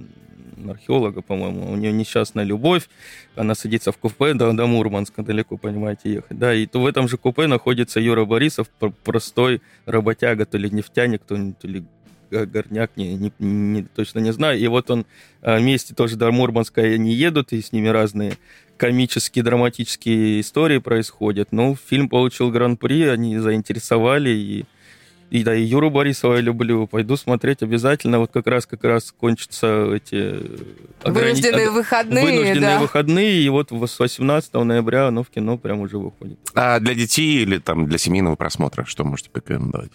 археолога, 0.71 1.23
по-моему, 1.23 1.71
у 1.71 1.77
нее 1.77 1.92
несчастная 1.92 2.45
любовь, 2.45 2.88
она 3.35 3.55
садится 3.55 3.92
в 3.92 3.99
купе 3.99 4.35
до, 4.35 4.53
до 4.53 4.66
Мурманска, 4.66 5.23
далеко, 5.23 5.57
понимаете, 5.57 6.14
ехать, 6.14 6.38
да, 6.38 6.55
и 6.55 6.66
то 6.66 6.81
в 6.81 6.87
этом 6.87 7.09
же 7.09 7.16
купе 7.16 7.47
находится 7.47 8.01
Юра 8.01 8.25
Борисов, 8.25 8.69
простой 9.05 9.61
работяга, 9.85 10.47
то 10.47 10.59
ли 10.59 10.71
нефтяник, 10.71 11.23
то, 11.23 11.37
то 11.61 11.69
ли 11.69 11.85
горняк, 12.31 12.93
не, 12.97 13.15
не, 13.15 13.33
не, 13.39 13.83
точно 13.83 14.21
не 14.21 14.33
знаю. 14.33 14.59
И 14.59 14.67
вот 14.67 14.91
он 14.91 15.07
а, 15.43 15.59
вместе 15.59 15.95
тоже 15.95 16.17
до 16.17 16.31
Мурманска 16.31 16.83
они 16.83 17.12
едут, 17.15 17.53
и 17.53 17.61
с 17.61 17.73
ними 17.73 17.89
разные 17.89 18.37
комические, 18.77 19.45
драматические 19.45 20.41
истории 20.41 20.79
происходят. 20.79 21.53
Ну, 21.53 21.77
фильм 21.77 22.09
получил 22.09 22.51
гран-при, 22.51 23.05
они 23.05 23.39
заинтересовали, 23.39 24.31
и, 24.31 24.65
и 25.31 25.43
да, 25.43 25.55
и 25.55 25.62
Юру 25.62 25.91
Борисова 25.91 26.35
я 26.35 26.41
люблю. 26.41 26.87
Пойду 26.87 27.17
смотреть 27.17 27.62
обязательно. 27.62 28.19
Вот 28.19 28.31
как 28.33 28.47
раз 28.47 28.67
как 28.67 28.85
раз 28.85 29.12
кончатся 29.12 29.93
эти... 29.95 30.41
Вынужденные 31.05 31.67
ограни... 31.67 31.69
выходные, 31.69 32.25
Вынужденные 32.25 32.61
да. 32.61 32.79
выходные, 32.81 33.41
и 33.41 33.49
вот 33.49 33.73
с 33.73 33.99
18 33.99 34.55
ноября 34.55 35.09
оно 35.09 35.23
в 35.23 35.31
кино 35.31 35.59
прям 35.59 35.81
уже 35.81 35.99
выходит. 35.99 36.39
А 36.55 36.79
для 36.81 36.95
детей 36.95 37.43
или 37.43 37.59
там 37.59 37.87
для 37.87 37.99
семейного 37.99 38.37
просмотра 38.37 38.85
что 38.85 39.05
можете 39.05 39.31
порекомендовать? 39.31 39.91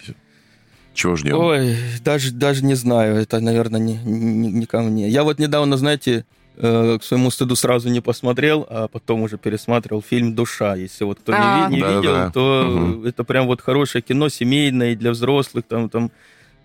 Чего 0.94 1.16
ждем? 1.16 1.38
Ой, 1.38 1.76
даже, 2.04 2.32
даже 2.32 2.64
не 2.64 2.74
знаю. 2.74 3.16
Это, 3.16 3.40
наверное, 3.40 3.80
не, 3.80 3.96
не, 3.96 4.52
не 4.52 4.66
ко 4.66 4.80
мне. 4.82 5.08
Я 5.08 5.24
вот 5.24 5.38
недавно, 5.38 5.76
знаете, 5.76 6.24
э, 6.56 6.98
к 7.00 7.04
своему 7.04 7.30
стыду 7.30 7.56
сразу 7.56 7.88
не 7.88 8.00
посмотрел, 8.00 8.66
а 8.68 8.88
потом 8.88 9.22
уже 9.22 9.38
пересматривал 9.38 10.02
фильм 10.02 10.34
«Душа». 10.34 10.76
Если 10.76 11.04
вот 11.04 11.20
кто 11.20 11.32
а. 11.34 11.68
не, 11.68 11.76
не 11.76 11.80
да, 11.80 11.96
видел, 11.96 12.12
да. 12.12 12.30
то 12.30 12.68
угу. 12.68 13.06
это 13.06 13.24
прям 13.24 13.46
вот 13.46 13.60
хорошее 13.60 14.02
кино, 14.02 14.28
семейное, 14.28 14.92
и 14.92 14.96
для 14.96 15.12
взрослых. 15.12 15.64
Там, 15.66 15.88
там 15.88 16.10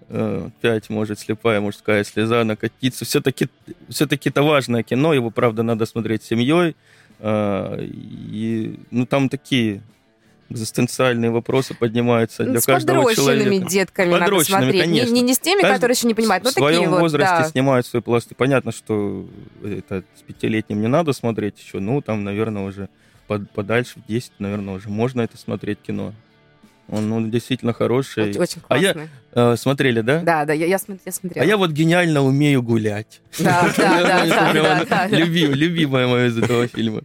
э, 0.10 0.50
пять, 0.62 0.90
может, 0.90 1.20
слепая 1.20 1.62
мужская 1.62 2.04
слеза 2.04 2.44
накатиться. 2.44 3.06
Все-таки 3.06 3.48
все-таки 3.90 4.30
это 4.30 4.44
важное 4.44 4.84
кино, 4.84 5.14
его, 5.14 5.30
правда, 5.30 5.64
надо 5.64 5.86
смотреть 5.86 6.24
с 6.24 6.28
семьей. 6.28 6.76
Э, 7.20 7.78
и, 7.82 8.80
ну, 8.92 9.06
там 9.06 9.30
такие 9.30 9.82
экзистенциальные 10.50 11.32
вопросы 11.32 11.74
поднимаются 11.74 12.44
для 12.44 12.60
с 12.60 12.66
каждого 12.66 13.14
человека. 13.14 13.68
детками 13.68 14.12
надо 14.12 14.40
смотреть. 14.44 14.82
Конечно. 14.82 15.14
Не, 15.14 15.22
не, 15.22 15.28
не 15.28 15.34
с 15.34 15.40
теми, 15.40 15.62
Каждый 15.62 15.76
которые 15.76 15.96
еще 15.96 16.08
не 16.08 16.14
понимают, 16.14 16.44
но 16.44 16.50
В 16.52 16.54
своем 16.54 16.84
такие 16.84 17.00
возрасте 17.00 17.38
да. 17.40 17.50
снимают 17.50 17.86
свои 17.86 18.02
пласты. 18.02 18.36
Понятно, 18.36 18.72
что 18.72 19.28
это 19.64 20.04
с 20.16 20.22
пятилетним 20.22 20.82
не 20.82 20.88
надо 20.88 21.14
смотреть 21.14 21.60
еще, 21.60 21.80
ну, 21.80 22.02
там, 22.02 22.24
наверное, 22.24 22.64
уже 22.64 22.90
подальше, 23.28 24.00
в 24.00 24.08
10, 24.08 24.32
наверное, 24.40 24.76
уже 24.76 24.90
можно 24.90 25.22
это 25.22 25.38
смотреть 25.38 25.80
кино. 25.82 26.14
Он, 26.90 27.12
он 27.12 27.30
действительно 27.30 27.74
хороший. 27.74 28.30
Очень, 28.30 28.40
очень 28.42 28.62
классный. 28.62 28.92
А 28.92 29.02
я, 29.02 29.08
смотрели, 29.58 30.02
да? 30.02 30.22
Да, 30.22 30.46
да, 30.46 30.54
я, 30.54 30.66
я, 30.66 30.80
я 31.06 31.12
смотрела. 31.12 31.46
А 31.46 31.48
я 31.48 31.58
вот 31.58 31.72
гениально 31.72 32.24
умею 32.24 32.64
гулять. 32.64 33.22
Да, 33.40 33.70
да, 33.78 34.86
да. 34.90 35.08
Любимая 35.10 36.08
моя 36.08 36.28
из 36.28 36.38
этого 36.38 36.68
фильма. 36.68 37.02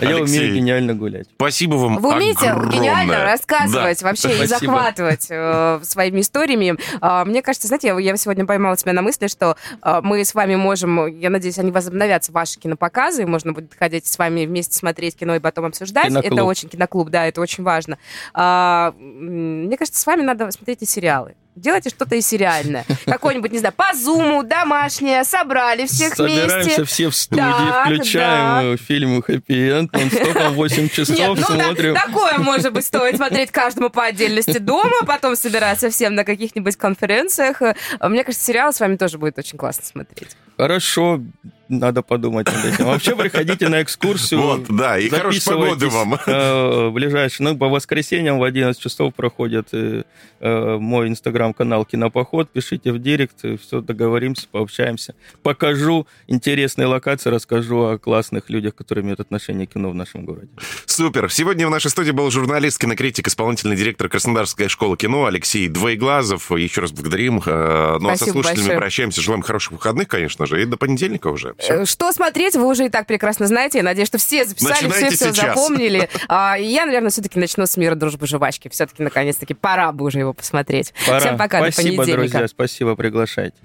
А 0.00 0.04
я 0.04 0.16
умею 0.18 0.54
гениально 0.54 0.94
гулять. 0.94 1.26
Спасибо 1.34 1.74
вам 1.74 1.98
Вы 1.98 2.14
умеете 2.14 2.54
гениально 2.72 3.24
рассказывать 3.24 4.02
вообще 4.02 4.44
и 4.44 4.46
захватывать 4.46 5.26
э, 5.30 5.80
своими 5.82 6.20
историями. 6.20 6.76
А, 7.00 7.24
мне 7.24 7.42
кажется, 7.42 7.66
знаете, 7.66 7.94
я 7.98 8.16
сегодня 8.16 8.46
поймала 8.46 8.76
себя 8.76 8.92
на 8.92 9.02
мысли, 9.02 9.26
что 9.26 9.56
а, 9.82 10.00
мы 10.00 10.24
с 10.24 10.34
вами 10.34 10.54
можем, 10.54 11.06
я 11.18 11.30
надеюсь, 11.30 11.58
они 11.58 11.72
возобновятся, 11.72 12.32
ваши 12.32 12.58
кинопоказы, 12.60 13.22
и 13.22 13.26
можно 13.26 13.52
будет 13.52 13.74
ходить 13.74 14.06
с 14.06 14.18
вами 14.18 14.46
вместе 14.46 14.76
смотреть 14.76 15.16
кино 15.16 15.34
и 15.34 15.40
потом 15.40 15.64
обсуждать. 15.66 16.12
Это 16.12 16.44
очень 16.44 16.68
киноклуб, 16.68 17.10
да, 17.10 17.26
это 17.26 17.40
очень 17.40 17.64
важно. 17.64 17.98
А, 18.34 18.94
мне 18.98 19.76
кажется, 19.76 20.00
с 20.00 20.06
вами 20.06 20.22
надо 20.22 20.50
смотреть 20.50 20.82
и 20.82 20.86
сериалы 20.86 21.34
делайте 21.58 21.90
что-то 21.90 22.16
и 22.16 22.20
сериальное. 22.20 22.84
Какое-нибудь, 23.06 23.52
не 23.52 23.58
знаю, 23.58 23.74
по 23.74 23.94
зуму, 23.94 24.42
домашнее, 24.42 25.24
собрали 25.24 25.86
всех 25.86 26.14
Собираемся 26.14 26.42
вместе. 26.42 26.60
Собираемся 26.60 26.84
все 26.84 27.10
в 27.10 27.14
студии, 27.14 27.40
так, 27.40 27.86
включаем 27.86 28.76
да. 28.76 28.76
фильм 28.76 29.22
«Хэппи 29.22 29.70
Энд», 29.70 29.96
он 29.96 30.10
стопом 30.10 30.54
8 30.54 30.88
часов 30.88 31.18
Нет, 31.18 31.28
ну, 31.36 31.36
смотрим. 31.36 31.94
Да, 31.94 32.00
такое, 32.06 32.38
может 32.38 32.72
быть, 32.72 32.84
стоит 32.84 33.16
смотреть 33.18 33.50
каждому 33.50 33.90
по 33.90 34.04
отдельности 34.04 34.58
дома, 34.58 35.04
потом 35.06 35.36
собираться 35.36 35.90
всем 35.90 36.14
на 36.14 36.24
каких-нибудь 36.24 36.76
конференциях. 36.76 37.60
Мне 38.00 38.24
кажется, 38.24 38.44
сериал 38.44 38.72
с 38.72 38.80
вами 38.80 38.96
тоже 38.96 39.18
будет 39.18 39.38
очень 39.38 39.58
классно 39.58 39.84
смотреть. 39.84 40.36
Хорошо, 40.56 41.20
надо 41.68 42.02
подумать 42.02 42.46
над 42.46 42.64
этим. 42.64 42.86
Вообще 42.86 43.14
приходите 43.14 43.68
на 43.68 43.82
экскурсию. 43.82 44.40
Вот, 44.40 44.66
да, 44.68 44.98
и 44.98 45.08
хорошей 45.08 45.44
погоды 45.44 45.88
вам. 45.88 46.18
Э, 46.26 46.90
ближайший, 46.90 47.42
ну, 47.42 47.56
по 47.56 47.68
воскресеньям 47.68 48.38
в 48.38 48.42
11 48.42 48.80
часов 48.80 49.14
проходит 49.14 49.68
э, 49.72 50.04
э, 50.40 50.76
мой 50.78 51.08
инстаграм-канал 51.08 51.84
Кинопоход. 51.84 52.50
Пишите 52.50 52.92
в 52.92 52.98
директ, 52.98 53.44
все, 53.60 53.80
договоримся, 53.80 54.46
пообщаемся. 54.50 55.14
Покажу 55.42 56.06
интересные 56.26 56.86
локации, 56.86 57.30
расскажу 57.30 57.82
о 57.82 57.98
классных 57.98 58.50
людях, 58.50 58.74
которые 58.74 59.04
имеют 59.04 59.20
отношение 59.20 59.66
к 59.66 59.74
кино 59.74 59.90
в 59.90 59.94
нашем 59.94 60.24
городе. 60.24 60.48
Супер. 60.86 61.30
Сегодня 61.30 61.66
в 61.66 61.70
нашей 61.70 61.90
студии 61.90 62.12
был 62.12 62.30
журналист, 62.30 62.78
кинокритик, 62.78 63.28
исполнительный 63.28 63.76
директор 63.76 64.08
Краснодарской 64.08 64.68
школы 64.68 64.96
кино 64.96 65.26
Алексей 65.26 65.68
Двоеглазов. 65.68 66.50
Еще 66.50 66.80
раз 66.80 66.92
благодарим. 66.92 67.42
Ну, 67.46 68.08
а 68.08 68.16
со 68.16 68.24
слушателями 68.24 68.60
большое. 68.60 68.78
прощаемся. 68.78 69.20
Желаем 69.20 69.42
хороших 69.42 69.72
выходных, 69.72 70.08
конечно 70.08 70.46
же, 70.46 70.62
и 70.62 70.64
до 70.64 70.76
понедельника 70.76 71.28
уже. 71.28 71.54
Все. 71.58 71.82
Э, 71.82 71.84
что 71.84 72.12
смотреть, 72.12 72.54
вы 72.54 72.66
уже 72.66 72.86
и 72.86 72.88
так 72.88 73.06
прекрасно 73.06 73.46
знаете. 73.46 73.78
Я 73.78 73.84
надеюсь, 73.84 74.08
что 74.08 74.18
все 74.18 74.44
записали, 74.44 74.86
Начинайте 74.86 75.16
все 75.16 75.32
все 75.32 75.42
запомнили. 75.42 76.08
А, 76.28 76.56
я, 76.58 76.84
наверное, 76.84 77.10
все-таки 77.10 77.38
начну 77.38 77.64
с 77.66 77.76
мира 77.76 77.94
дружбы 77.94 78.26
жвачки. 78.26 78.68
Все-таки, 78.68 79.02
наконец-таки, 79.02 79.54
пора 79.54 79.92
бы 79.92 80.04
уже 80.04 80.18
его 80.18 80.34
посмотреть. 80.34 80.92
Пора. 81.06 81.20
Всем 81.20 81.38
пока, 81.38 81.70
спасибо, 81.70 82.04
до 82.04 82.12
друзья, 82.12 82.46
спасибо, 82.48 82.94
приглашайте. 82.94 83.56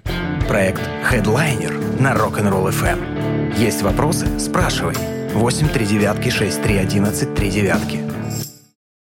Проект 0.48 0.80
Headliner 1.10 2.00
на 2.00 2.14
Rock'n'Roll 2.14 2.70
FM. 2.70 3.56
Есть 3.56 3.82
вопросы? 3.82 4.26
Спрашивай. 4.38 4.94
8 5.34 5.68
3 5.68 5.86
девятки 5.86 6.30
6 6.30 6.62
3 6.62 6.76
11 6.78 7.34
3 7.34 7.50
девятки. 7.50 8.00